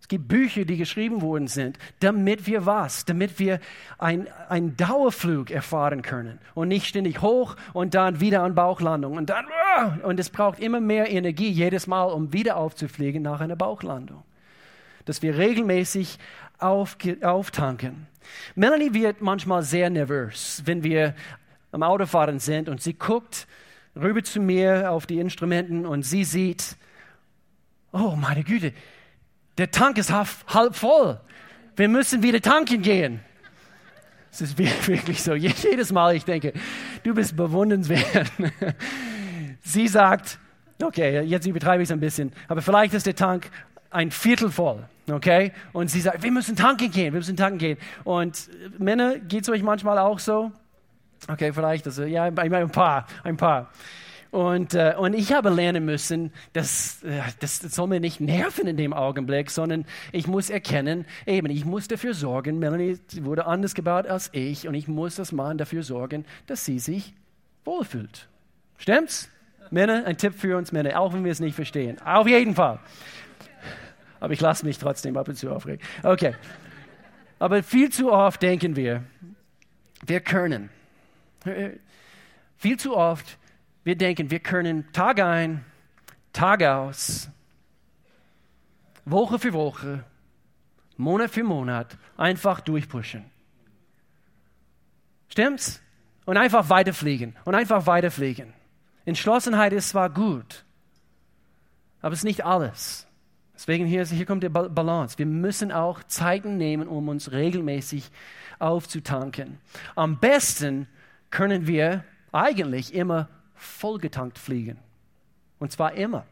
[0.00, 3.06] Es gibt Bücher, die geschrieben worden sind, damit wir was?
[3.06, 3.58] Damit wir
[3.98, 9.46] einen Dauerflug erfahren können und nicht ständig hoch und dann wieder an Bauchlandung und dann
[9.76, 14.22] ah, und es braucht immer mehr Energie jedes Mal, um wieder aufzufliegen nach einer Bauchlandung.
[15.06, 16.18] Dass wir regelmäßig
[16.58, 18.06] auf, auftanken.
[18.54, 21.14] Melanie wird manchmal sehr nervös, wenn wir
[21.72, 23.46] am Autofahren sind und sie guckt
[23.94, 26.76] rüber zu mir auf die Instrumenten und sie sieht,
[27.92, 28.72] oh meine Güte,
[29.58, 31.20] der Tank ist halb voll.
[31.76, 33.20] Wir müssen wieder tanken gehen.
[34.30, 35.34] Es ist wirklich so.
[35.34, 36.52] Jedes Mal, ich denke,
[37.02, 38.32] du bist bewundernswert.
[39.62, 40.38] Sie sagt,
[40.82, 43.50] okay, jetzt übertreibe ich es ein bisschen, aber vielleicht ist der Tank
[43.90, 44.84] ein Viertel voll.
[45.10, 45.52] Okay?
[45.72, 47.78] Und sie sagt, wir müssen tanken gehen, wir müssen tanken gehen.
[48.04, 50.52] Und Männer, geht es euch manchmal auch so?
[51.28, 53.70] Okay, vielleicht, also, ja, ein paar, ein paar.
[54.30, 58.76] Und, äh, und ich habe lernen müssen, dass, äh, das soll mir nicht nerven in
[58.76, 64.06] dem Augenblick, sondern ich muss erkennen, eben, ich muss dafür sorgen, Melanie wurde anders gebaut
[64.06, 67.14] als ich und ich muss das Mann dafür sorgen, dass sie sich
[67.64, 68.28] wohlfühlt.
[68.78, 69.30] Stimmt's?
[69.70, 72.00] Männer, ein Tipp für uns Männer, auch wenn wir es nicht verstehen.
[72.04, 72.78] Auf jeden Fall
[74.20, 75.84] aber ich lasse mich trotzdem ab und zu aufregen.
[76.02, 76.34] Okay.
[77.38, 79.04] Aber viel zu oft denken wir,
[80.04, 80.70] wir können.
[82.56, 83.38] Viel zu oft,
[83.84, 85.64] wir denken, wir können Tag ein,
[86.32, 87.28] Tag aus,
[89.04, 90.04] Woche für Woche,
[90.96, 93.24] Monat für Monat einfach durchpushen.
[95.28, 95.82] Stimmt's?
[96.24, 98.52] Und einfach weiterfliegen und einfach weiterfliegen.
[99.04, 100.64] Entschlossenheit ist zwar gut,
[102.00, 103.05] aber es ist nicht alles.
[103.56, 105.18] Deswegen hier, hier kommt die Balance.
[105.18, 108.10] Wir müssen auch Zeiten nehmen, um uns regelmäßig
[108.58, 109.58] aufzutanken.
[109.94, 110.86] Am besten
[111.30, 114.78] können wir eigentlich immer vollgetankt fliegen.
[115.58, 116.26] Und zwar immer.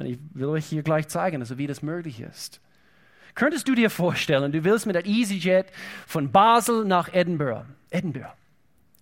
[0.00, 2.60] Ich will euch hier gleich zeigen, also wie das möglich ist.
[3.34, 5.66] Könntest du dir vorstellen, du willst mit der EasyJet
[6.06, 8.32] von Basel nach Edinburgh, Edinburgh,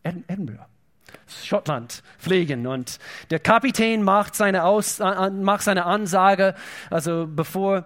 [0.03, 0.67] Edinburgh,
[1.27, 2.67] Schottland fliegen.
[2.67, 2.99] Und
[3.31, 6.55] der Kapitän macht seine, Aus, äh, macht seine Ansage,
[6.91, 7.85] also bevor,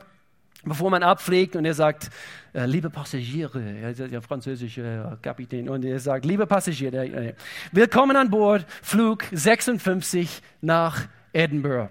[0.64, 2.10] bevor man abfliegt, und er sagt,
[2.52, 3.60] äh, liebe Passagiere,
[3.94, 7.34] der französische Kapitän, und er sagt, liebe Passagiere, äh,
[7.72, 11.90] willkommen an Bord, Flug 56 nach Edinburgh.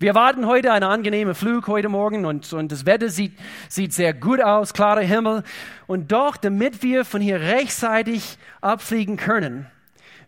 [0.00, 4.12] Wir warten heute einen angenehmen Flug heute Morgen und, und das Wetter sieht, sieht sehr
[4.12, 5.44] gut aus, klarer Himmel.
[5.86, 9.66] Und doch, damit wir von hier rechtzeitig abfliegen können,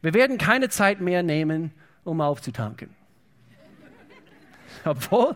[0.02, 1.72] wir werden keine Zeit mehr nehmen,
[2.04, 2.90] um aufzutanken.
[4.84, 5.34] Obwohl,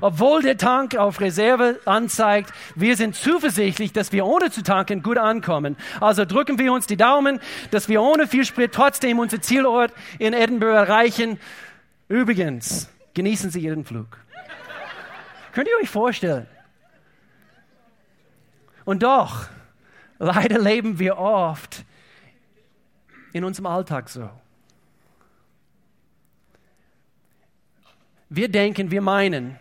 [0.00, 5.18] obwohl der Tank auf Reserve anzeigt, wir sind zuversichtlich, dass wir ohne zu tanken gut
[5.18, 5.76] ankommen.
[6.00, 7.38] Also drücken wir uns die Daumen,
[7.70, 11.38] dass wir ohne viel Sprit trotzdem unser Zielort in Edinburgh erreichen.
[12.08, 14.18] Übrigens, genießen Sie Ihren Flug.
[15.52, 16.46] Könnt ihr euch vorstellen?
[18.84, 19.46] Und doch,
[20.18, 21.84] leider leben wir oft
[23.34, 24.30] in unserem Alltag so.
[28.30, 29.58] Wir denken, wir meinen,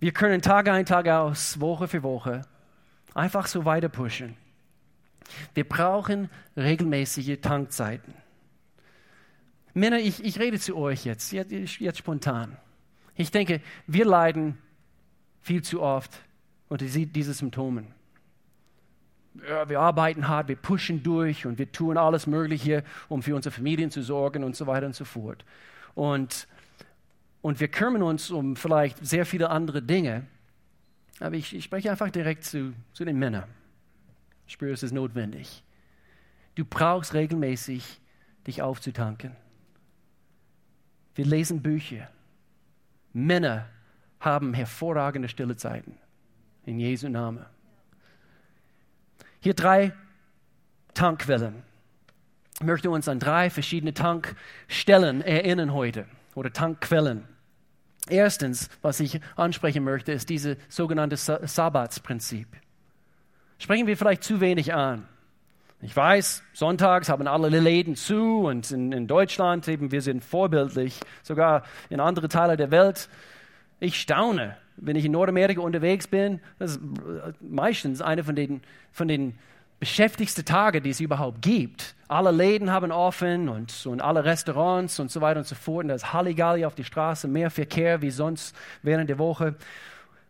[0.00, 2.42] wir können Tag ein, Tag aus, Woche für Woche
[3.14, 4.36] einfach so weiter pushen.
[5.54, 8.14] Wir brauchen regelmäßige Tankzeiten.
[9.72, 12.56] Männer, ich, ich rede zu euch jetzt, jetzt, jetzt spontan.
[13.14, 14.58] Ich denke, wir leiden
[15.40, 16.18] viel zu oft
[16.68, 17.97] unter diesen Symptomen.
[19.66, 23.90] Wir arbeiten hart, wir pushen durch und wir tun alles Mögliche, um für unsere Familien
[23.90, 25.44] zu sorgen und so weiter und so fort.
[25.94, 26.48] Und,
[27.40, 30.26] und wir kümmern uns um vielleicht sehr viele andere Dinge.
[31.20, 33.48] Aber ich, ich spreche einfach direkt zu, zu den Männern.
[34.46, 35.62] Ich spüre, es ist notwendig.
[36.54, 38.00] Du brauchst regelmäßig,
[38.46, 39.36] dich aufzutanken.
[41.14, 42.08] Wir lesen Bücher.
[43.12, 43.66] Männer
[44.20, 45.96] haben hervorragende stille Zeiten.
[46.64, 47.44] In Jesu Namen.
[49.40, 49.92] Hier drei
[50.94, 51.62] Tankquellen.
[52.60, 57.24] Ich möchte uns an drei verschiedene Tankstellen erinnern heute oder Tankquellen.
[58.08, 62.48] Erstens, was ich ansprechen möchte, ist dieses sogenannte Sabbatsprinzip.
[63.58, 65.06] Sprechen wir vielleicht zu wenig an.
[65.80, 70.98] Ich weiß, sonntags haben alle Läden zu und in, in Deutschland eben, wir sind vorbildlich,
[71.22, 73.08] sogar in andere Teile der Welt.
[73.78, 76.80] Ich staune, wenn ich in Nordamerika unterwegs bin, das ist
[77.40, 78.60] meistens eine von den,
[78.92, 79.38] von den
[79.80, 81.94] beschäftigsten Tage, die es überhaupt gibt.
[82.08, 85.84] Alle Läden haben offen und, und alle Restaurants und so weiter und so fort.
[85.84, 89.54] Und da ist Halligalli auf die Straße, mehr Verkehr wie sonst während der Woche.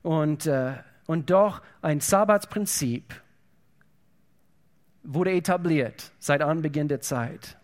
[0.03, 0.73] Und, äh,
[1.07, 3.15] und doch ein Sabbatsprinzip
[5.03, 7.57] wurde etabliert seit Anbeginn der Zeit.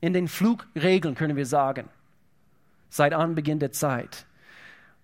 [0.00, 1.88] In den Flugregeln können wir sagen,
[2.88, 4.26] seit Anbeginn der Zeit.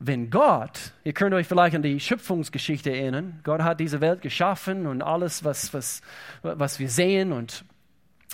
[0.00, 4.87] Wenn Gott, ihr könnt euch vielleicht an die Schöpfungsgeschichte erinnern, Gott hat diese Welt geschaffen
[4.87, 6.02] und alles, was, was,
[6.42, 7.64] was wir sehen und,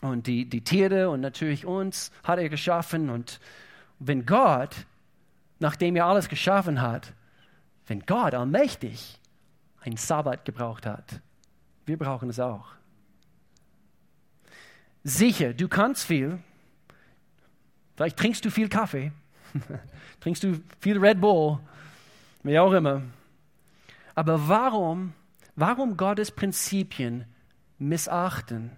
[0.03, 3.09] und die, die Tiere und natürlich uns hat er geschaffen.
[3.09, 3.41] Und
[3.99, 4.87] wenn Gott,
[5.59, 7.15] nachdem er alles geschaffen hat,
[7.87, 9.19] wenn Gott allmächtig
[9.81, 11.21] einen Sabbat gebraucht hat,
[11.87, 12.75] wir brauchen es auch
[15.05, 16.39] sicher, du kannst viel.
[17.95, 19.13] Vielleicht trinkst du viel Kaffee,
[20.21, 21.59] trinkst du viel Red Bull,
[22.43, 23.03] wie auch immer.
[24.15, 25.13] Aber warum,
[25.57, 27.25] warum Gottes Prinzipien
[27.79, 28.71] missachten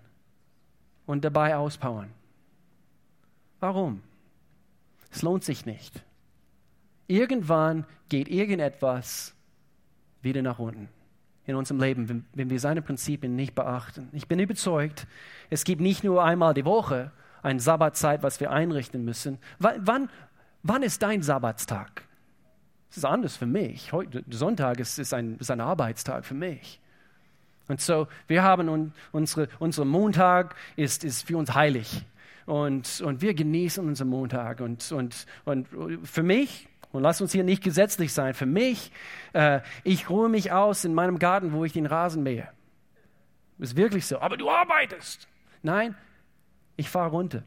[1.07, 2.11] und dabei auspowern?
[3.61, 4.03] Warum?
[5.11, 6.03] Es lohnt sich nicht.
[7.07, 9.35] Irgendwann geht irgendetwas
[10.23, 10.89] wieder nach unten
[11.47, 14.09] in unserem Leben, wenn, wir seine Prinzipien nicht beachten.
[14.13, 15.07] Ich bin überzeugt,
[15.49, 17.13] es gibt nicht nur einmal die Woche
[17.43, 19.39] eine Sabbatzeit, was wir einrichten müssen.
[19.61, 20.11] W wann,
[20.63, 22.03] wann ist dein Sabbatstag?
[22.91, 23.93] Es ist anders für mich.
[23.93, 26.81] Heute, Sonntag ist, ist, ein, ist ein Arbeitstag für mich.
[27.69, 32.05] Und so, wir haben un, unsere, unsere Montag ist, ist für uns heilig.
[32.47, 34.61] Und, und wir genießen unseren Montag.
[34.61, 35.67] Und, und, und
[36.05, 38.35] für mich, und lass uns hier nicht gesetzlich sein.
[38.35, 38.93] Für mich,
[39.33, 42.49] äh, ich ruhe mich aus in meinem Garten, wo ich den Rasen mähe.
[43.59, 44.21] Ist wirklich so.
[44.21, 45.27] Aber du arbeitest.
[45.63, 45.97] Nein,
[46.77, 47.43] ich fahre runter.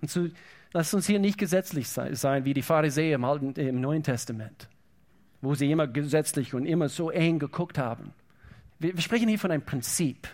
[0.00, 0.28] Und so,
[0.72, 4.68] lass uns hier nicht gesetzlich sein, wie die Pharisäer im, Alten, im Neuen Testament,
[5.40, 8.12] wo sie immer gesetzlich und immer so eng geguckt haben.
[8.78, 10.28] Wir, wir sprechen hier von einem Prinzip.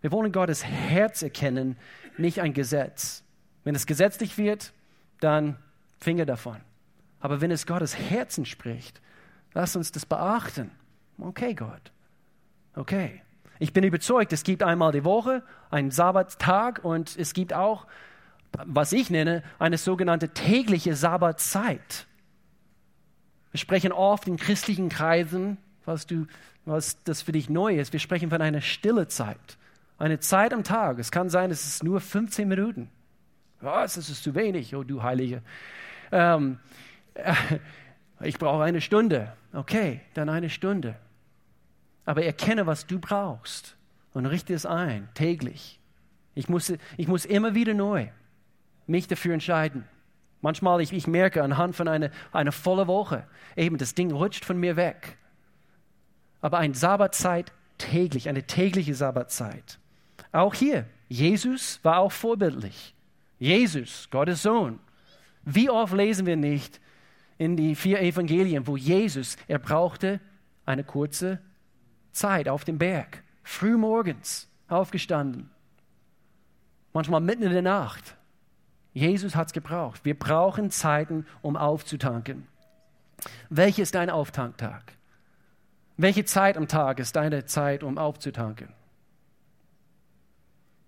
[0.00, 1.76] Wir wollen Gottes Herz erkennen,
[2.18, 3.24] nicht ein Gesetz.
[3.64, 4.72] Wenn es gesetzlich wird,
[5.20, 5.56] dann
[5.98, 6.58] Finger davon.
[7.20, 9.00] Aber wenn es Gottes Herzen spricht,
[9.54, 10.70] lass uns das beachten.
[11.18, 11.92] Okay, Gott.
[12.74, 13.22] Okay.
[13.58, 17.86] Ich bin überzeugt, es gibt einmal die Woche einen Sabbattag und es gibt auch,
[18.52, 22.06] was ich nenne, eine sogenannte tägliche Sabbatzeit.
[23.50, 26.26] Wir sprechen oft in christlichen Kreisen, was, du,
[26.64, 29.58] was das für dich neu ist, wir sprechen von einer stille Zeit.
[29.98, 30.98] Eine Zeit am Tag.
[30.98, 32.90] Es kann sein, es ist nur 15 Minuten.
[33.60, 33.94] Was?
[33.94, 35.42] Das ist zu wenig, oh du Heilige.
[36.12, 36.58] Ähm,
[38.20, 39.32] ich brauche eine Stunde.
[39.52, 40.96] Okay, dann eine Stunde.
[42.04, 43.76] Aber erkenne, was du brauchst
[44.12, 45.80] und richte es ein, täglich.
[46.34, 48.08] Ich muss, ich muss immer wieder neu
[48.86, 49.84] mich dafür entscheiden.
[50.40, 54.58] Manchmal, ich, ich merke anhand von einer, einer vollen Woche, eben das Ding rutscht von
[54.58, 55.16] mir weg.
[56.40, 59.78] Aber eine Sabbatzeit täglich, eine tägliche Sabbatzeit.
[60.32, 62.94] Auch hier, Jesus war auch vorbildlich.
[63.38, 64.78] Jesus, Gottes Sohn.
[65.44, 66.80] Wie oft lesen wir nicht
[67.38, 70.20] in die vier Evangelien, wo Jesus, er brauchte
[70.64, 71.38] eine kurze
[72.12, 75.50] Zeit auf dem Berg, früh morgens aufgestanden,
[76.92, 78.16] manchmal mitten in der Nacht.
[78.96, 80.06] Jesus hat es gebraucht.
[80.06, 82.46] Wir brauchen Zeiten, um aufzutanken.
[83.50, 84.94] Welches ist dein Auftanktag?
[85.98, 88.68] Welche Zeit am Tag ist deine Zeit, um aufzutanken?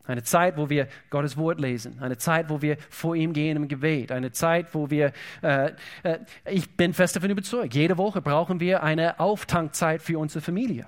[0.05, 1.99] Eine Zeit, wo wir Gottes Wort lesen.
[2.01, 4.11] Eine Zeit, wo wir vor ihm gehen im Gebet.
[4.11, 8.83] Eine Zeit, wo wir, äh, äh, ich bin fest davon überzeugt, jede Woche brauchen wir
[8.83, 10.87] eine Auftankzeit für unsere Familie.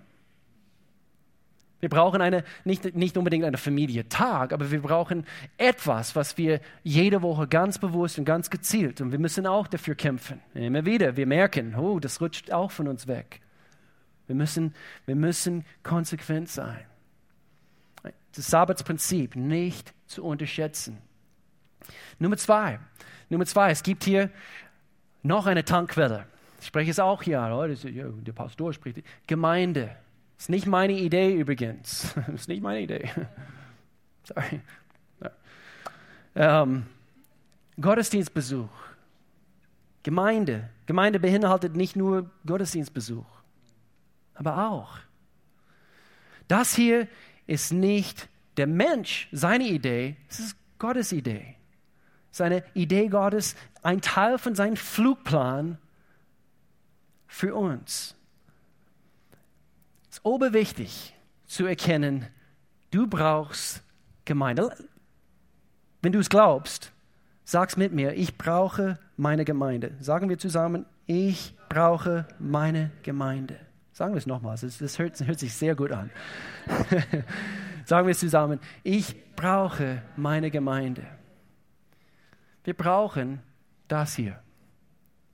[1.80, 7.22] Wir brauchen eine, nicht, nicht unbedingt eine Familie-Tag, aber wir brauchen etwas, was wir jede
[7.22, 10.40] Woche ganz bewusst und ganz gezielt, und wir müssen auch dafür kämpfen.
[10.54, 13.40] Immer wieder, wir merken, oh, das rutscht auch von uns weg.
[14.26, 14.74] Wir müssen,
[15.06, 16.84] wir müssen konsequent sein
[18.34, 20.98] das Sabbatsprinzip nicht zu unterschätzen.
[22.18, 22.78] Nummer zwei,
[23.28, 24.30] Nummer zwei, es gibt hier
[25.22, 26.26] noch eine Tankquelle.
[26.60, 29.02] Ich spreche es auch hier oh, der Pastor spricht.
[29.26, 29.96] Gemeinde.
[30.40, 32.14] Ist nicht meine Idee übrigens.
[32.34, 33.10] Ist nicht meine Idee.
[34.24, 34.62] Sorry.
[36.34, 36.86] Ähm,
[37.78, 38.70] Gottesdienstbesuch.
[40.02, 40.70] Gemeinde.
[40.86, 43.26] Gemeinde beinhaltet nicht nur Gottesdienstbesuch,
[44.32, 44.96] aber auch.
[46.48, 47.06] Das hier
[47.46, 48.26] ist nicht
[48.56, 51.56] der Mensch seine Idee, es ist Gottes Idee.
[52.30, 55.76] Seine Idee Gottes, ein Teil von seinem Flugplan
[57.26, 58.16] für uns.
[60.10, 61.14] Es ist oberwichtig
[61.46, 62.26] zu erkennen,
[62.90, 63.80] du brauchst
[64.24, 64.76] Gemeinde.
[66.02, 66.92] Wenn du es glaubst,
[67.44, 69.92] sag's mit mir, ich brauche meine Gemeinde.
[70.00, 73.60] Sagen wir zusammen, ich brauche meine Gemeinde.
[73.92, 76.10] Sagen wir es nochmals, das, hört, hört sich sehr gut an.
[77.84, 81.06] Sagen wir es zusammen, ich brauche meine Gemeinde.
[82.64, 83.40] Wir brauchen
[83.86, 84.42] das hier.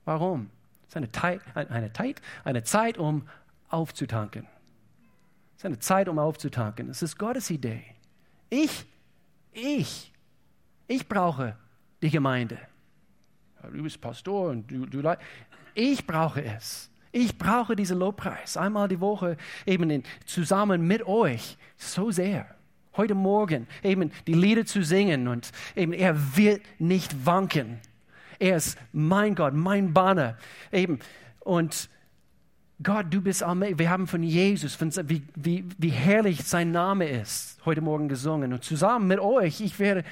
[0.05, 0.51] Warum?
[0.83, 1.91] Es ist eine, eine,
[2.43, 3.27] eine Zeit, um
[3.69, 4.47] aufzutanken.
[5.57, 6.87] Es ist eine Zeit, um aufzutanken.
[6.87, 7.81] Es ist Gottes Idee.
[8.47, 8.85] Ich,
[9.51, 10.13] ich,
[10.87, 11.57] ich brauche
[11.99, 12.59] die Gemeinde.
[13.63, 15.17] Du bist Pastor und du, du
[15.73, 16.91] Ich brauche es.
[17.11, 22.55] Ich brauche diesen Lobpreis einmal die Woche eben in, zusammen mit euch so sehr.
[22.95, 27.79] Heute Morgen eben die Lieder zu singen und eben er wird nicht wanken.
[28.37, 30.37] Er ist mein Gott, mein Banner.
[30.71, 30.99] Eben
[31.39, 31.89] und
[32.81, 33.79] Gott, du bist allmächtig.
[33.79, 38.53] Wir haben von Jesus, von, wie, wie, wie herrlich sein Name ist, heute Morgen gesungen.
[38.53, 40.03] Und zusammen mit euch, ich werde,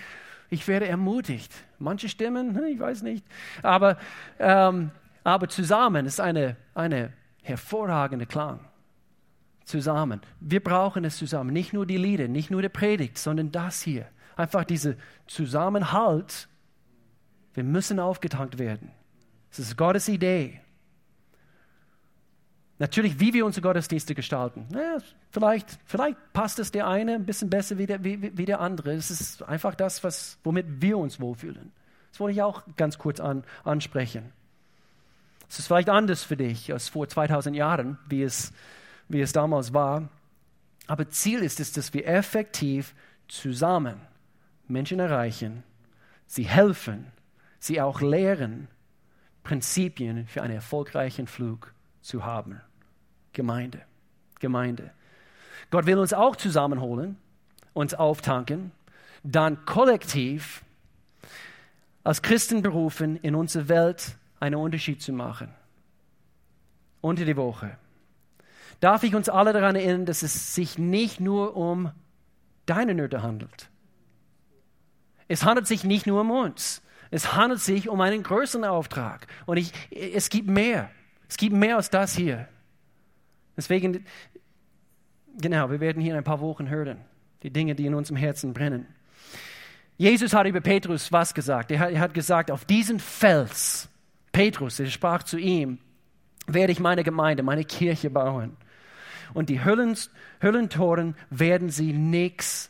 [0.50, 1.54] ich werde ermutigt.
[1.78, 3.26] Manche Stimmen, ich weiß nicht.
[3.62, 3.98] Aber
[4.40, 4.92] ähm,
[5.26, 8.60] aber zusammen ist eine, eine hervorragende Klang.
[9.66, 10.22] Zusammen.
[10.40, 11.52] Wir brauchen es zusammen.
[11.52, 14.06] Nicht nur die Lieder, nicht nur die Predigt, sondern das hier.
[14.36, 14.94] Einfach dieser
[15.26, 16.48] Zusammenhalt.
[17.56, 18.92] Wir müssen aufgetankt werden.
[19.50, 20.62] Das ist Gottes Idee.
[22.78, 24.68] Natürlich, wie wir unsere Gottesdienste gestalten.
[24.74, 24.98] Ja,
[25.32, 28.94] vielleicht, vielleicht passt es der eine ein bisschen besser wie der, wie, wie der andere.
[28.94, 31.72] Es ist einfach das, was, womit wir uns wohlfühlen.
[32.12, 34.34] Das wollte ich auch ganz kurz an, ansprechen.
[35.50, 38.52] Es ist vielleicht anders für dich als vor 2000 Jahren, wie es,
[39.08, 40.10] wie es damals war.
[40.88, 42.94] Aber Ziel ist es, dass wir effektiv
[43.28, 44.02] zusammen
[44.68, 45.64] Menschen erreichen,
[46.26, 47.06] sie helfen,
[47.60, 48.68] sie auch lehren,
[49.44, 51.74] Prinzipien für einen erfolgreichen Flug
[52.06, 52.62] zu haben.
[53.34, 53.82] Gemeinde,
[54.40, 54.92] Gemeinde.
[55.72, 57.18] Gott will uns auch zusammenholen,
[57.74, 58.72] uns auftanken,
[59.24, 60.64] dann kollektiv
[62.04, 65.52] als Christen berufen, in unserer Welt einen Unterschied zu machen.
[67.02, 67.78] Unter die Woche.
[68.80, 71.92] Darf ich uns alle daran erinnern, dass es sich nicht nur um
[72.68, 73.70] deine Nöte handelt.
[75.28, 76.84] Es handelt sich nicht nur um uns.
[77.10, 79.26] Es handelt sich um einen größeren Auftrag.
[79.48, 80.92] Und ich, es gibt mehr.
[81.28, 82.48] Es gibt mehr als das hier.
[83.58, 84.06] Deswegen,
[85.38, 87.00] genau, wir werden hier in ein paar Wochen hören.
[87.44, 88.88] Die Dinge, die in unserem Herzen brennen.
[89.98, 91.72] Jesus hat über Petrus was gesagt.
[91.72, 93.88] Er hat, gesagt, auf diesen Fels
[94.32, 95.80] Petrus, er sprach zu ihm,
[96.48, 98.58] werde ich meine Gemeinde, meine Kirche bauen.
[99.34, 99.98] Und die Hüllen,
[100.42, 102.70] Hüllentoren werden sie nichts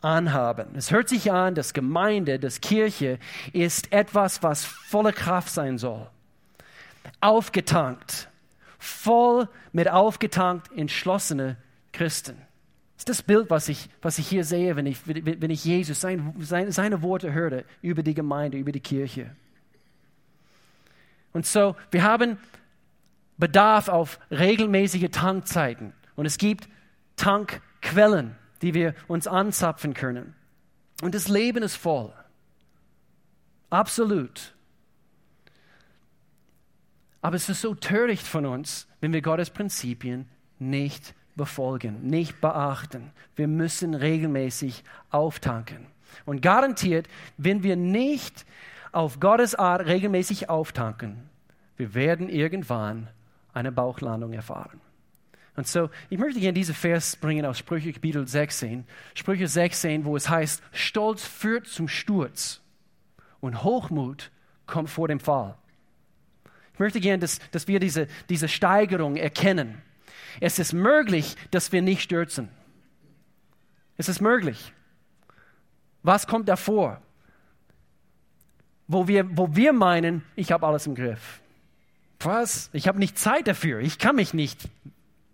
[0.00, 0.74] anhaben.
[0.74, 3.18] Es hört sich an, dass Gemeinde, dass Kirche
[3.52, 6.08] ist etwas, was voller Kraft sein soll.
[7.20, 8.28] Aufgetankt,
[8.78, 11.56] voll mit aufgetankt entschlossene
[11.92, 12.36] Christen.
[12.96, 16.00] Das ist das Bild, was ich, was ich hier sehe, wenn ich, wenn ich Jesus,
[16.00, 19.34] sein, seine, seine Worte höre über die Gemeinde, über die Kirche.
[21.32, 22.38] Und so, wir haben
[23.36, 25.92] Bedarf auf regelmäßige Tankzeiten.
[26.16, 26.68] Und es gibt
[27.16, 30.34] Tankquellen, die wir uns anzapfen können.
[31.02, 32.12] Und das Leben ist voll.
[33.70, 34.54] Absolut.
[37.20, 43.12] Aber es ist so töricht von uns, wenn wir Gottes Prinzipien nicht befolgen, nicht beachten.
[43.36, 45.86] Wir müssen regelmäßig auftanken.
[46.24, 48.46] Und garantiert, wenn wir nicht
[48.92, 51.28] auf Gottes Art regelmäßig auftanken,
[51.76, 53.08] wir werden irgendwann
[53.52, 54.80] eine Bauchlandung erfahren.
[55.56, 58.84] Und so, ich möchte gerne diese Vers bringen aus Sprüche Kapitel 16.
[59.14, 62.60] Sprüche 16, wo es heißt, Stolz führt zum Sturz
[63.40, 64.30] und Hochmut
[64.66, 65.56] kommt vor dem Fall.
[66.78, 69.82] Ich möchte gerne, dass, dass wir diese, diese Steigerung erkennen.
[70.38, 72.50] Es ist möglich, dass wir nicht stürzen.
[73.96, 74.72] Es ist möglich.
[76.04, 77.02] Was kommt davor?
[78.86, 81.40] Wo wir, wo wir meinen, ich habe alles im Griff.
[82.20, 82.70] Was?
[82.72, 83.80] Ich habe nicht Zeit dafür.
[83.80, 84.68] Ich kann mich nicht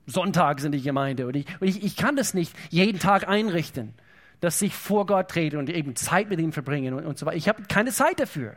[0.07, 3.93] sonntags in die Gemeinde und ich, und ich, ich kann das nicht jeden Tag einrichten,
[4.41, 7.37] dass ich vor Gott trete und eben Zeit mit ihm verbringen und, und so weiter.
[7.37, 8.57] Ich habe keine Zeit dafür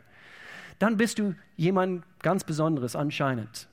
[0.79, 3.67] dann bist du jemand ganz Besonderes anscheinend.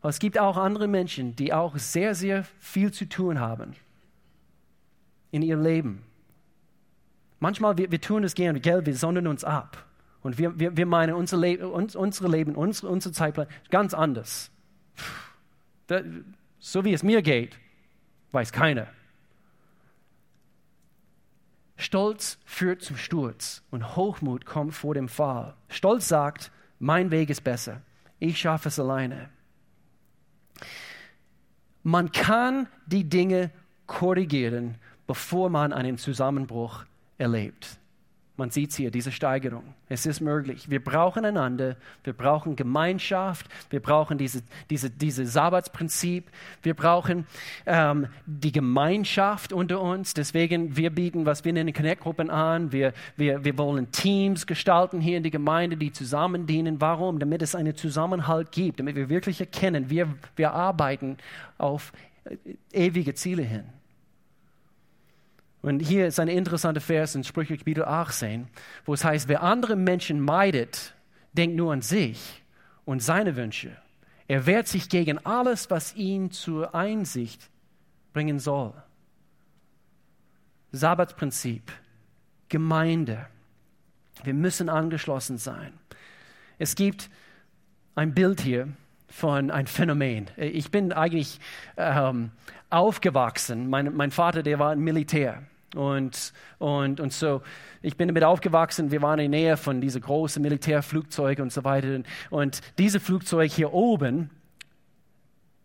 [0.00, 3.74] Aber es gibt auch andere Menschen, die auch sehr, sehr viel zu tun haben
[5.30, 6.02] in ihrem Leben.
[7.40, 9.84] Manchmal, wir, wir tun es gerne, gell, wir sondern uns ab.
[10.22, 14.50] Und wir, wir, wir meinen, unser, Le uns, unsere Leben, unsere, unsere Zeitplan ganz anders.
[15.86, 16.00] Da,
[16.58, 17.58] so wie es mir geht,
[18.32, 18.86] weiß keiner.
[21.76, 25.54] Stolz führt zum Sturz und Hochmut kommt vor dem Fall.
[25.68, 27.82] Stolz sagt, mein Weg ist besser.
[28.18, 29.28] Ich schaffe es alleine.
[31.82, 33.50] Man kann die Dinge
[33.86, 36.84] korrigieren, bevor man einen Zusammenbruch
[37.18, 37.78] erlebt.
[38.36, 39.62] Man sieht es hier, diese Steigerung.
[39.88, 40.68] Es ist möglich.
[40.68, 46.30] Wir brauchen einander, wir brauchen Gemeinschaft, wir brauchen dieses diese, diese Sabbatsprinzip,
[46.62, 47.26] wir brauchen
[47.64, 50.14] ähm, die Gemeinschaft unter uns.
[50.14, 52.72] Deswegen, wir bieten, was wir nennen, Connect-Gruppen an.
[52.72, 56.80] Wir, wir, wir wollen Teams gestalten hier in der Gemeinde, die zusammen dienen.
[56.80, 57.20] Warum?
[57.20, 61.18] Damit es einen Zusammenhalt gibt, damit wir wirklich erkennen, wir, wir arbeiten
[61.56, 61.92] auf
[62.24, 62.36] äh,
[62.72, 63.73] ewige Ziele hin.
[65.64, 68.48] Und hier ist ein interessanter Vers in Sprüche Kapitel 18,
[68.84, 70.94] wo es heißt, wer andere Menschen meidet,
[71.32, 72.42] denkt nur an sich
[72.84, 73.74] und seine Wünsche.
[74.28, 77.48] Er wehrt sich gegen alles, was ihn zur Einsicht
[78.12, 78.74] bringen soll.
[80.72, 81.72] Sabbatsprinzip,
[82.50, 83.26] Gemeinde.
[84.22, 85.72] Wir müssen angeschlossen sein.
[86.58, 87.08] Es gibt
[87.94, 88.68] ein Bild hier
[89.08, 90.26] von einem Phänomen.
[90.36, 91.40] Ich bin eigentlich
[91.78, 92.32] ähm,
[92.68, 93.70] aufgewachsen.
[93.70, 95.42] Mein, mein Vater, der war ein Militär.
[95.76, 97.42] Und, und, und so,
[97.82, 101.64] ich bin damit aufgewachsen, wir waren in der Nähe von diesen großen Militärflugzeugen und so
[101.64, 102.00] weiter.
[102.30, 104.30] Und dieses Flugzeug hier oben,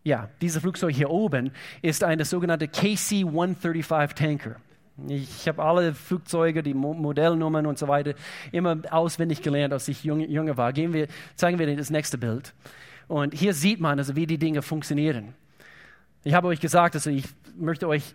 [0.04, 1.52] ja, dieses Flugzeug hier oben
[1.82, 4.56] ist eine sogenannte KC-135 Tanker.
[5.08, 8.16] Ich habe alle Flugzeuge, die Modellnummern und so weiter
[8.52, 10.74] immer auswendig gelernt, als ich jung, jünger war.
[10.74, 12.54] Gehen wir, zeigen wir das nächste Bild.
[13.08, 15.34] Und hier sieht man also, wie die Dinge funktionieren.
[16.24, 17.26] Ich habe euch gesagt, also ich
[17.58, 18.14] möchte euch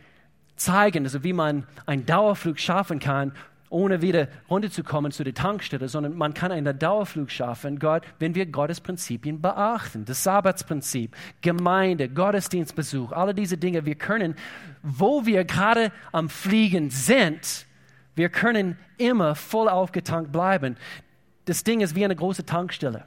[0.57, 3.33] zeigen, also wie man einen Dauerflug schaffen kann,
[3.75, 8.47] ohne wieder runterzukommen zu der Tankstelle, sondern man kann einen Dauerflug schaffen, Gott, wenn wir
[8.47, 10.05] Gottes Prinzipien beachten.
[10.05, 13.85] Das Sabbatsprinzip, Gemeinde, Gottesdienstbesuch, alle diese Dinge.
[13.85, 14.37] Wir können,
[14.83, 17.67] wo wir gerade am Fliegen sind,
[18.15, 20.77] wir können immer voll aufgetankt bleiben.
[21.47, 23.05] Das Ding ist wie eine große Tankstelle.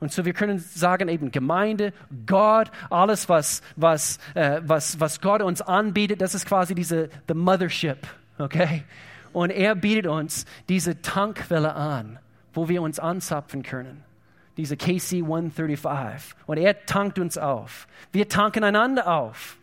[0.00, 1.92] Und so wir können sagen eben Gemeinde,
[2.26, 7.34] Gott, alles was, was, äh, was, was Gott uns anbietet, das ist quasi diese the
[7.34, 8.06] Mothership,
[8.38, 8.84] okay?
[9.32, 12.18] Und er bietet uns diese Tankwelle an,
[12.52, 14.04] wo wir uns anzapfen können.
[14.56, 16.36] Diese KC 135.
[16.46, 17.88] Und er tankt uns auf.
[18.12, 19.56] Wir tanken einander auf.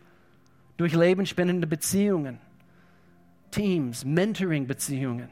[0.76, 2.38] Durch lebensspendende Beziehungen.
[3.50, 5.28] Teams, Mentoring-Beziehungen.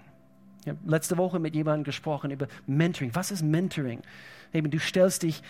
[0.62, 3.14] Ich habe letzte Woche mit jemandem gesprochen über Mentoring.
[3.14, 4.00] Was ist Mentoring?
[4.52, 5.42] Eben, du stellst dich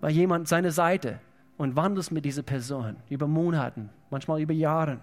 [0.00, 1.20] bei jemand seine Seite
[1.56, 4.98] und wandelst mit dieser Person über Monaten, manchmal über Jahre.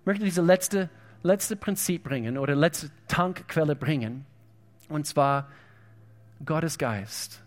[0.00, 0.90] Ich möchte diese letzte,
[1.22, 4.26] letzte Prinzip bringen oder letzte Tankquelle bringen,
[4.88, 5.48] und zwar
[6.44, 7.40] Gottes Geist,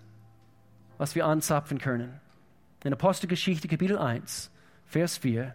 [0.97, 2.21] was wir anzapfen können.
[2.83, 4.51] In Apostelgeschichte Kapitel 1,
[4.85, 5.53] Vers 4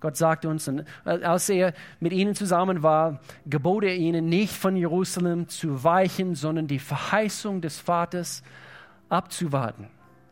[0.00, 0.70] Gott sagt uns,
[1.04, 6.68] als er mit ihnen zusammen war, gebot er ihnen nicht von Jerusalem zu weichen, sondern
[6.68, 8.42] die Verheißung des Vaters
[9.08, 9.88] abzuwarten.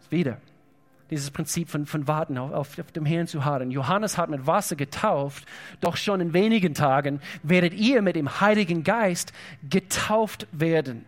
[0.08, 0.38] Wieder
[1.10, 3.70] dieses Prinzip von, von Warten, auf, auf, auf dem Herrn zu harren.
[3.70, 5.46] Johannes hat mit Wasser getauft,
[5.80, 9.32] doch schon in wenigen Tagen werdet ihr mit dem Heiligen Geist
[9.68, 11.04] getauft werden.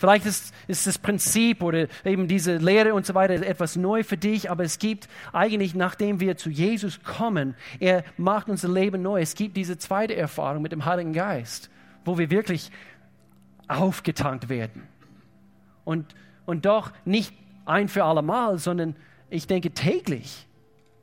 [0.00, 4.16] Vielleicht ist, ist das Prinzip oder eben diese Lehre und so weiter etwas neu für
[4.16, 9.20] dich, aber es gibt eigentlich, nachdem wir zu Jesus kommen, er macht unser Leben neu.
[9.20, 11.68] Es gibt diese zweite Erfahrung mit dem Heiligen Geist,
[12.06, 12.70] wo wir wirklich
[13.68, 14.88] aufgetankt werden.
[15.84, 16.14] Und,
[16.46, 17.34] und doch nicht
[17.66, 18.96] ein für alle Mal, sondern
[19.28, 20.46] ich denke täglich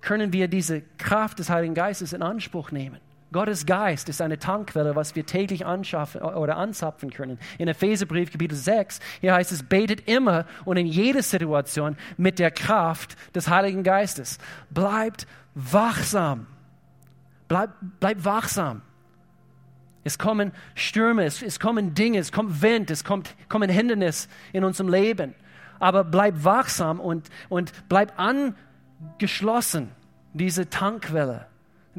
[0.01, 2.99] können wir diese Kraft des Heiligen Geistes in Anspruch nehmen.
[3.33, 7.37] Gottes Geist ist eine Tankquelle, was wir täglich anschaffen oder anzapfen können.
[7.57, 12.51] In Epheserbrief Kapitel 6, hier heißt es, betet immer und in jeder Situation mit der
[12.51, 14.37] Kraft des Heiligen Geistes.
[14.69, 16.47] Bleibt wachsam.
[17.49, 18.81] Bleibt bleib wachsam.
[20.05, 24.63] Es kommen Stürme, es, es, kommen Dinge, es kommt Wind, es kommt, kommen Hindernisse in
[24.63, 25.35] unserem Leben.
[25.79, 29.89] Aber bleib wachsam und, und bleib angeschlossen,
[30.33, 31.47] diese Tankquelle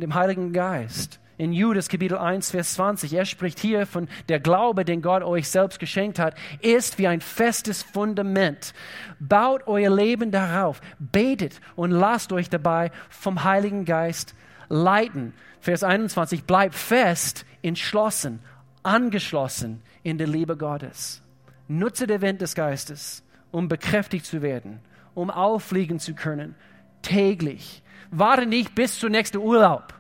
[0.01, 1.20] dem Heiligen Geist.
[1.38, 5.49] In Judas Kapitel 1, Vers 20, er spricht hier von der Glaube, den Gott euch
[5.49, 8.74] selbst geschenkt hat, ist wie ein festes Fundament.
[9.20, 14.34] Baut euer Leben darauf, betet und lasst euch dabei vom Heiligen Geist
[14.68, 15.32] leiten.
[15.61, 18.40] Vers 21, bleibt fest, entschlossen,
[18.82, 21.22] angeschlossen in der Liebe Gottes.
[21.68, 23.22] Nutze den Wind des Geistes,
[23.53, 24.80] um bekräftigt zu werden,
[25.14, 26.57] um auffliegen zu können,
[27.03, 29.94] täglich warte nicht bis zum nächsten Urlaub.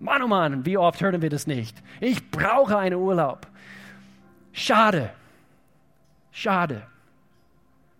[0.00, 1.82] Mann, oh Mann, wie oft hören wir das nicht?
[2.00, 3.46] Ich brauche einen Urlaub.
[4.52, 5.10] Schade.
[6.32, 6.86] Schade.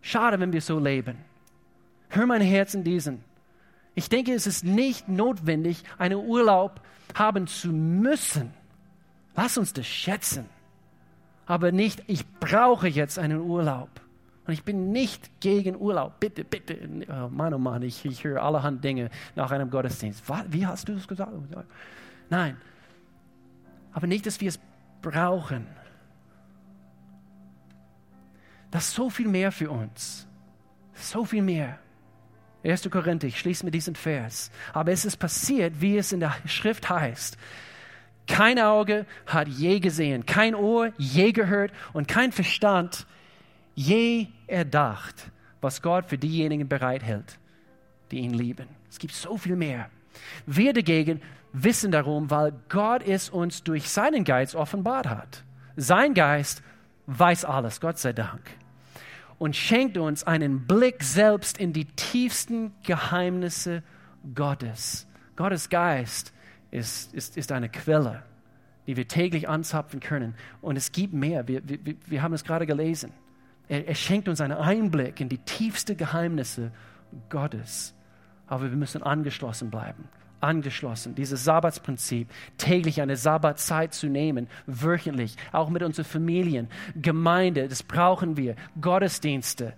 [0.03, 1.19] Schade, wenn wir so leben.
[2.11, 3.25] Hör mein Herz in diesen.
[3.95, 6.81] Ich denke, es ist nicht notwendig, einen Urlaub
[7.15, 8.53] haben zu müssen.
[9.35, 10.47] Lass uns das schätzen.
[11.47, 13.89] Aber nicht, ich brauche jetzt einen Urlaub.
[14.47, 16.21] Und ich bin nicht gegen Urlaub.
[16.21, 16.79] Bitte, bitte.
[17.09, 20.29] Oh Mann, oh Mann, ich, ich höre allerhand Dinge nach einem Gottesdienst.
[20.29, 21.33] Was, wie hast du das gesagt?
[22.31, 22.57] Nein.
[23.93, 24.61] Aber nicht, dass wir es
[25.03, 25.67] brauchen.
[28.71, 30.27] Das ist so viel mehr für uns.
[30.95, 31.79] So viel mehr.
[32.63, 32.89] 1.
[32.91, 34.51] Korinther, ich schließe mit diesem Vers.
[34.73, 37.37] Aber es ist passiert, wie es in der Schrift heißt.
[38.27, 43.07] Kein Auge hat je gesehen, kein Ohr je gehört und kein Verstand
[43.77, 45.31] je erdacht,
[45.61, 47.39] was Gott für diejenigen bereithält,
[48.11, 48.69] die ihn lieben.
[48.89, 49.91] Es gibt so viel mehr.
[50.47, 51.21] Wir dagegen
[51.53, 55.45] wissen darum, weil Gott es uns durch seinen Geist offenbart hat.
[55.77, 56.63] Sein Geist
[57.07, 58.43] weiß alles, Gott sei Dank.
[59.39, 63.83] Und schenkt uns einen Blick selbst in die tiefsten Geheimnisse
[64.35, 65.07] Gottes.
[65.37, 66.33] Gottes Geist
[66.71, 68.23] ist, ist, ist eine Quelle,
[68.87, 70.35] die wir täglich anzapfen können.
[70.63, 71.47] Und es gibt mehr.
[71.49, 73.13] Wir, wir, wir haben es gerade gelesen.
[73.69, 76.73] Er, er schenkt uns einen Einblick in die tiefsten Geheimnisse
[77.29, 77.95] Gottes.
[78.47, 80.09] Aber wir müssen angeschlossen bleiben.
[80.41, 81.15] Angeschlossen.
[81.15, 86.69] Dieses Sabbatsprinzip, täglich eine Sabbatzeit zu nehmen, wöchentlich, auch mit unseren Familien,
[87.01, 88.55] Gemeinde, das brauchen wir.
[88.81, 89.73] Gottesdienste.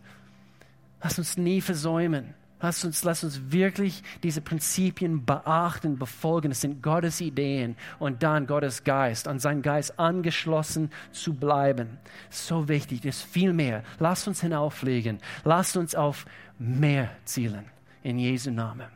[1.03, 2.35] Lass uns nie versäumen.
[2.61, 6.51] Lass uns, lass uns wirklich diese Prinzipien beachten, befolgen.
[6.51, 11.99] Es sind Gottes Ideen und dann Gottes Geist, an seinen Geist angeschlossen zu bleiben.
[12.31, 13.85] So wichtig, ist viel mehr.
[14.01, 15.19] Lass uns hinauffliegen.
[15.45, 16.27] Lass uns auf
[16.59, 17.65] mehr zielen.
[18.03, 18.87] In Jesu Namen.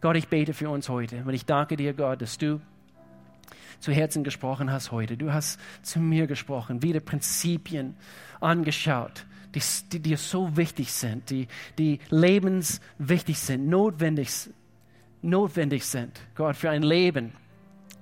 [0.00, 2.60] Gott, ich bete für uns heute und ich danke dir, Gott, dass du
[3.78, 5.16] zu Herzen gesprochen hast heute.
[5.16, 7.96] Du hast zu mir gesprochen, wieder Prinzipien
[8.40, 11.48] angeschaut die, die dir so wichtig sind, die,
[11.78, 14.50] die lebenswichtig sind, notwendig,
[15.22, 17.32] notwendig sind, Gott, für ein Leben,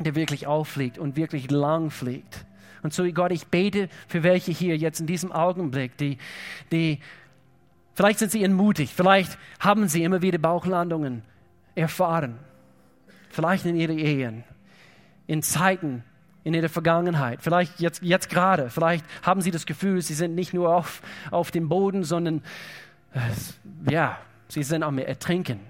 [0.00, 2.44] der wirklich auffliegt und wirklich lang fliegt.
[2.82, 6.18] Und so, Gott, ich bete für welche hier jetzt in diesem Augenblick, die,
[6.72, 6.98] die
[7.94, 11.22] vielleicht sind sie entmutigt, vielleicht haben sie immer wieder Bauchlandungen
[11.74, 12.38] erfahren,
[13.30, 14.44] vielleicht in ihren Ehen,
[15.26, 16.02] in Zeiten,
[16.44, 20.52] in ihrer Vergangenheit, vielleicht jetzt, jetzt gerade, vielleicht haben sie das Gefühl, sie sind nicht
[20.52, 22.42] nur auf, auf dem Boden, sondern
[23.14, 24.18] äh, ja,
[24.48, 25.60] sie sind am Ertrinken.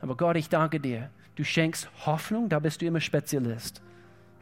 [0.00, 1.10] Aber Gott, ich danke dir.
[1.34, 3.82] Du schenkst Hoffnung, da bist du immer Spezialist.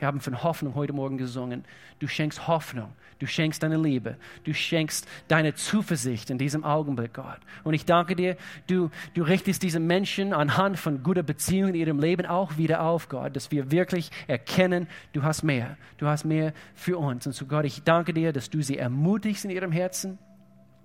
[0.02, 1.64] Wir haben von Hoffnung heute Morgen gesungen.
[2.00, 2.88] Du schenkst Hoffnung.
[3.20, 4.16] Du schenkst deine Liebe.
[4.42, 7.38] Du schenkst deine Zuversicht in diesem Augenblick, Gott.
[7.62, 8.36] Und ich danke dir,
[8.66, 13.08] du, du richtest diese Menschen anhand von guter Beziehungen in ihrem Leben auch wieder auf,
[13.08, 15.76] Gott, dass wir wirklich erkennen, du hast mehr.
[15.98, 17.24] Du hast mehr für uns.
[17.28, 20.18] Und so, Gott, ich danke dir, dass du sie ermutigst in ihrem Herzen.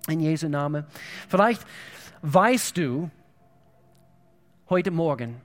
[0.08, 0.86] In Jesu Namen.
[1.28, 1.66] Vielleicht
[2.22, 3.10] weißt du
[4.70, 5.42] heute Morgen,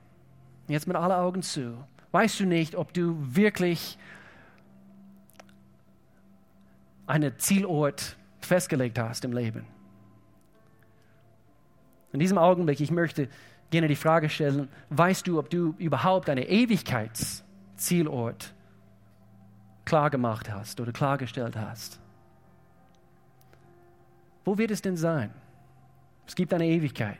[0.67, 1.83] jetzt mit aller Augen zu,
[2.13, 3.97] weißt du nicht, ob du wirklich
[7.05, 9.65] einen Zielort festgelegt hast im Leben.
[12.13, 13.27] In diesem Augenblick, ich möchte
[13.71, 18.53] gerne die Frage stellen, weißt du, ob du überhaupt einen Ewigkeitszielort
[19.83, 21.99] klargemacht hast oder klargestellt hast?
[24.45, 25.31] Wo wird es denn sein?
[26.27, 27.17] Es gibt eine Ewigkeit.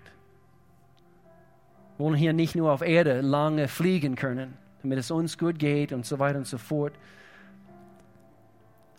[1.98, 5.92] Wir wollen hier nicht nur auf Erde lange fliegen können, damit es uns gut geht
[5.92, 6.94] und so weiter und so fort.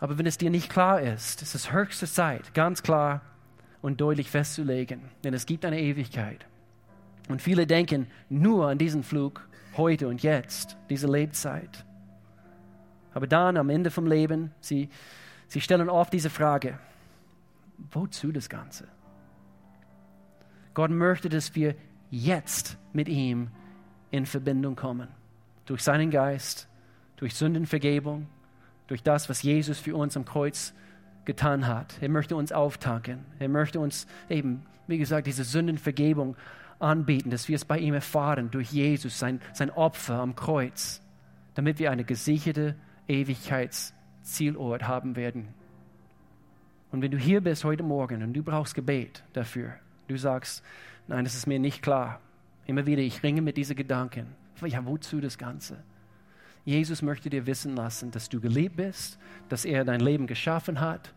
[0.00, 3.20] Aber wenn es dir nicht klar ist, ist es höchste Zeit, ganz klar
[3.80, 6.46] und deutlich festzulegen, denn es gibt eine Ewigkeit.
[7.28, 11.84] Und viele denken nur an diesen Flug heute und jetzt, diese Lebzeit.
[13.12, 14.88] Aber dann am Ende vom Leben, sie,
[15.46, 16.78] sie stellen oft diese Frage,
[17.92, 18.88] wozu das Ganze?
[20.74, 21.76] Gott möchte, dass wir
[22.10, 23.48] jetzt mit ihm
[24.10, 25.08] in Verbindung kommen.
[25.66, 26.68] Durch seinen Geist,
[27.16, 28.26] durch Sündenvergebung,
[28.86, 30.74] durch das, was Jesus für uns am Kreuz
[31.24, 31.96] getan hat.
[32.00, 33.24] Er möchte uns auftanken.
[33.38, 36.36] Er möchte uns eben, wie gesagt, diese Sündenvergebung
[36.78, 41.00] anbieten, dass wir es bei ihm erfahren, durch Jesus, sein, sein Opfer am Kreuz,
[41.54, 42.76] damit wir eine gesicherte
[43.08, 45.48] Ewigkeitszielort haben werden.
[46.90, 49.74] Und wenn du hier bist heute Morgen und du brauchst Gebet dafür,
[50.08, 50.62] du sagst,
[51.08, 52.20] nein, das ist mir nicht klar.
[52.66, 54.26] Immer wieder, ich ringe mit diesen Gedanken.
[54.66, 55.82] Ja, wozu das Ganze?
[56.64, 61.12] Jesus möchte dir wissen lassen, dass du geliebt bist, dass er dein Leben geschaffen hat.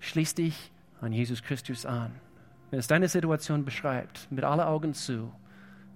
[0.00, 2.12] Schließ dich an Jesus Christus an.
[2.70, 5.32] Wenn es deine Situation beschreibt, mit aller Augen zu,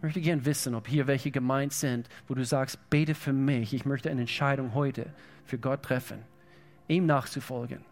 [0.03, 3.75] möchte ich gerne wissen, ob hier welche gemeint sind, wo du sagst, bete für mich.
[3.75, 5.07] Ich möchte eine Entscheidung heute
[5.45, 6.19] für Gott treffen,
[6.87, 7.85] ihm nachzufolgen.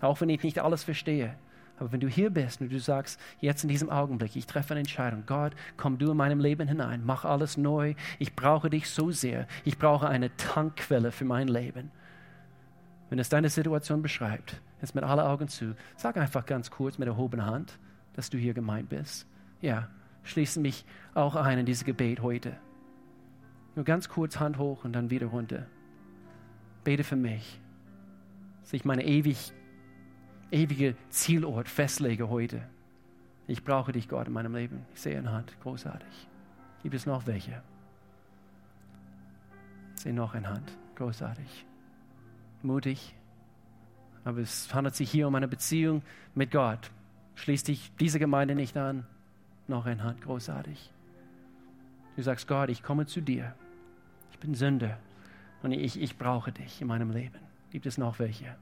[0.00, 1.34] Auch wenn ich nicht alles verstehe.
[1.78, 4.80] Aber wenn du hier bist und du sagst, jetzt in diesem Augenblick, ich treffe eine
[4.80, 9.10] Entscheidung, Gott, komm du in meinem Leben hinein, mach alles neu, ich brauche dich so
[9.10, 11.90] sehr, ich brauche eine Tankquelle für mein Leben.
[13.10, 17.08] Wenn es deine Situation beschreibt, jetzt mit aller Augen zu, sag einfach ganz kurz mit
[17.08, 17.78] erhobener Hand,
[18.14, 19.26] dass du hier gemeint bist.
[19.60, 19.88] Ja,
[20.24, 22.56] schließe mich auch ein in dieses Gebet heute.
[23.74, 25.66] Nur ganz kurz Hand hoch und dann wieder runter.
[26.82, 27.60] Bete für mich,
[28.62, 29.52] dass ich meine ewig,
[30.50, 32.62] ewige Zielort festlege heute.
[33.48, 34.84] Ich brauche dich, Gott, in meinem Leben.
[34.94, 36.28] Ich sehe eine Hand, großartig.
[36.82, 37.62] Gibt es noch welche?
[39.94, 41.64] Ich sehe noch eine Hand, großartig.
[42.62, 43.14] Mutig.
[44.24, 46.02] Aber es handelt sich hier um eine Beziehung
[46.34, 46.90] mit Gott.
[47.36, 49.06] Schließ dich diese Gemeinde nicht an.
[49.68, 50.92] Noch eine Hand, großartig.
[52.16, 53.54] Du sagst, Gott, ich komme zu dir.
[54.32, 54.98] Ich bin Sünder
[55.62, 57.38] und ich, ich brauche dich in meinem Leben.
[57.70, 58.56] Gibt es noch welche?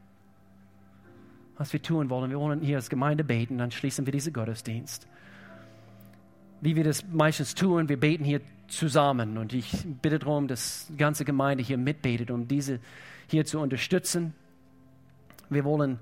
[1.56, 5.06] Was wir tun wollen, wir wollen hier als Gemeinde beten, dann schließen wir diesen Gottesdienst.
[6.60, 10.96] Wie wir das meistens tun, wir beten hier zusammen und ich bitte darum, dass die
[10.96, 12.80] ganze Gemeinde hier mitbetet, um diese
[13.28, 14.34] hier zu unterstützen.
[15.50, 15.98] Wir wollen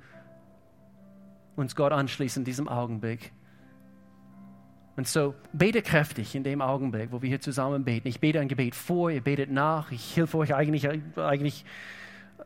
[1.56, 3.32] uns Gott anschließen in diesem Augenblick.
[4.96, 8.08] Und so bete kräftig in dem Augenblick, wo wir hier zusammen beten.
[8.08, 9.90] Ich bete ein Gebet vor, ihr betet nach.
[9.90, 11.64] Ich helfe euch eigentlich, eigentlich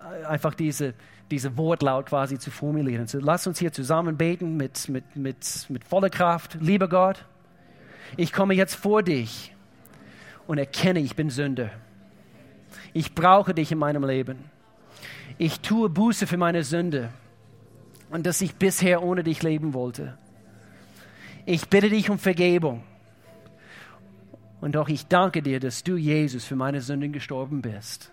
[0.01, 0.94] einfach diese,
[1.30, 3.07] diese Wortlaut quasi zu formulieren.
[3.07, 6.59] So lasst uns hier zusammen beten mit, mit, mit, mit voller Kraft.
[6.61, 7.24] Lieber Gott,
[8.16, 9.55] ich komme jetzt vor dich
[10.47, 11.70] und erkenne, ich bin Sünder.
[12.92, 14.51] Ich brauche dich in meinem Leben.
[15.38, 17.11] Ich tue Buße für meine Sünde
[18.11, 20.16] und dass ich bisher ohne dich leben wollte.
[21.44, 22.82] Ich bitte dich um Vergebung.
[24.61, 28.11] Und doch ich danke dir, dass du, Jesus, für meine Sünden gestorben bist.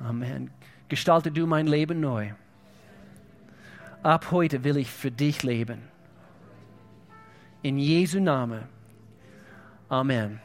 [0.00, 0.50] Amen.
[0.88, 2.30] Gestalte du mein Leben neu.
[4.02, 5.82] Ab heute will ich für dich leben.
[7.62, 8.62] In Jesu Namen.
[9.88, 10.40] Amen.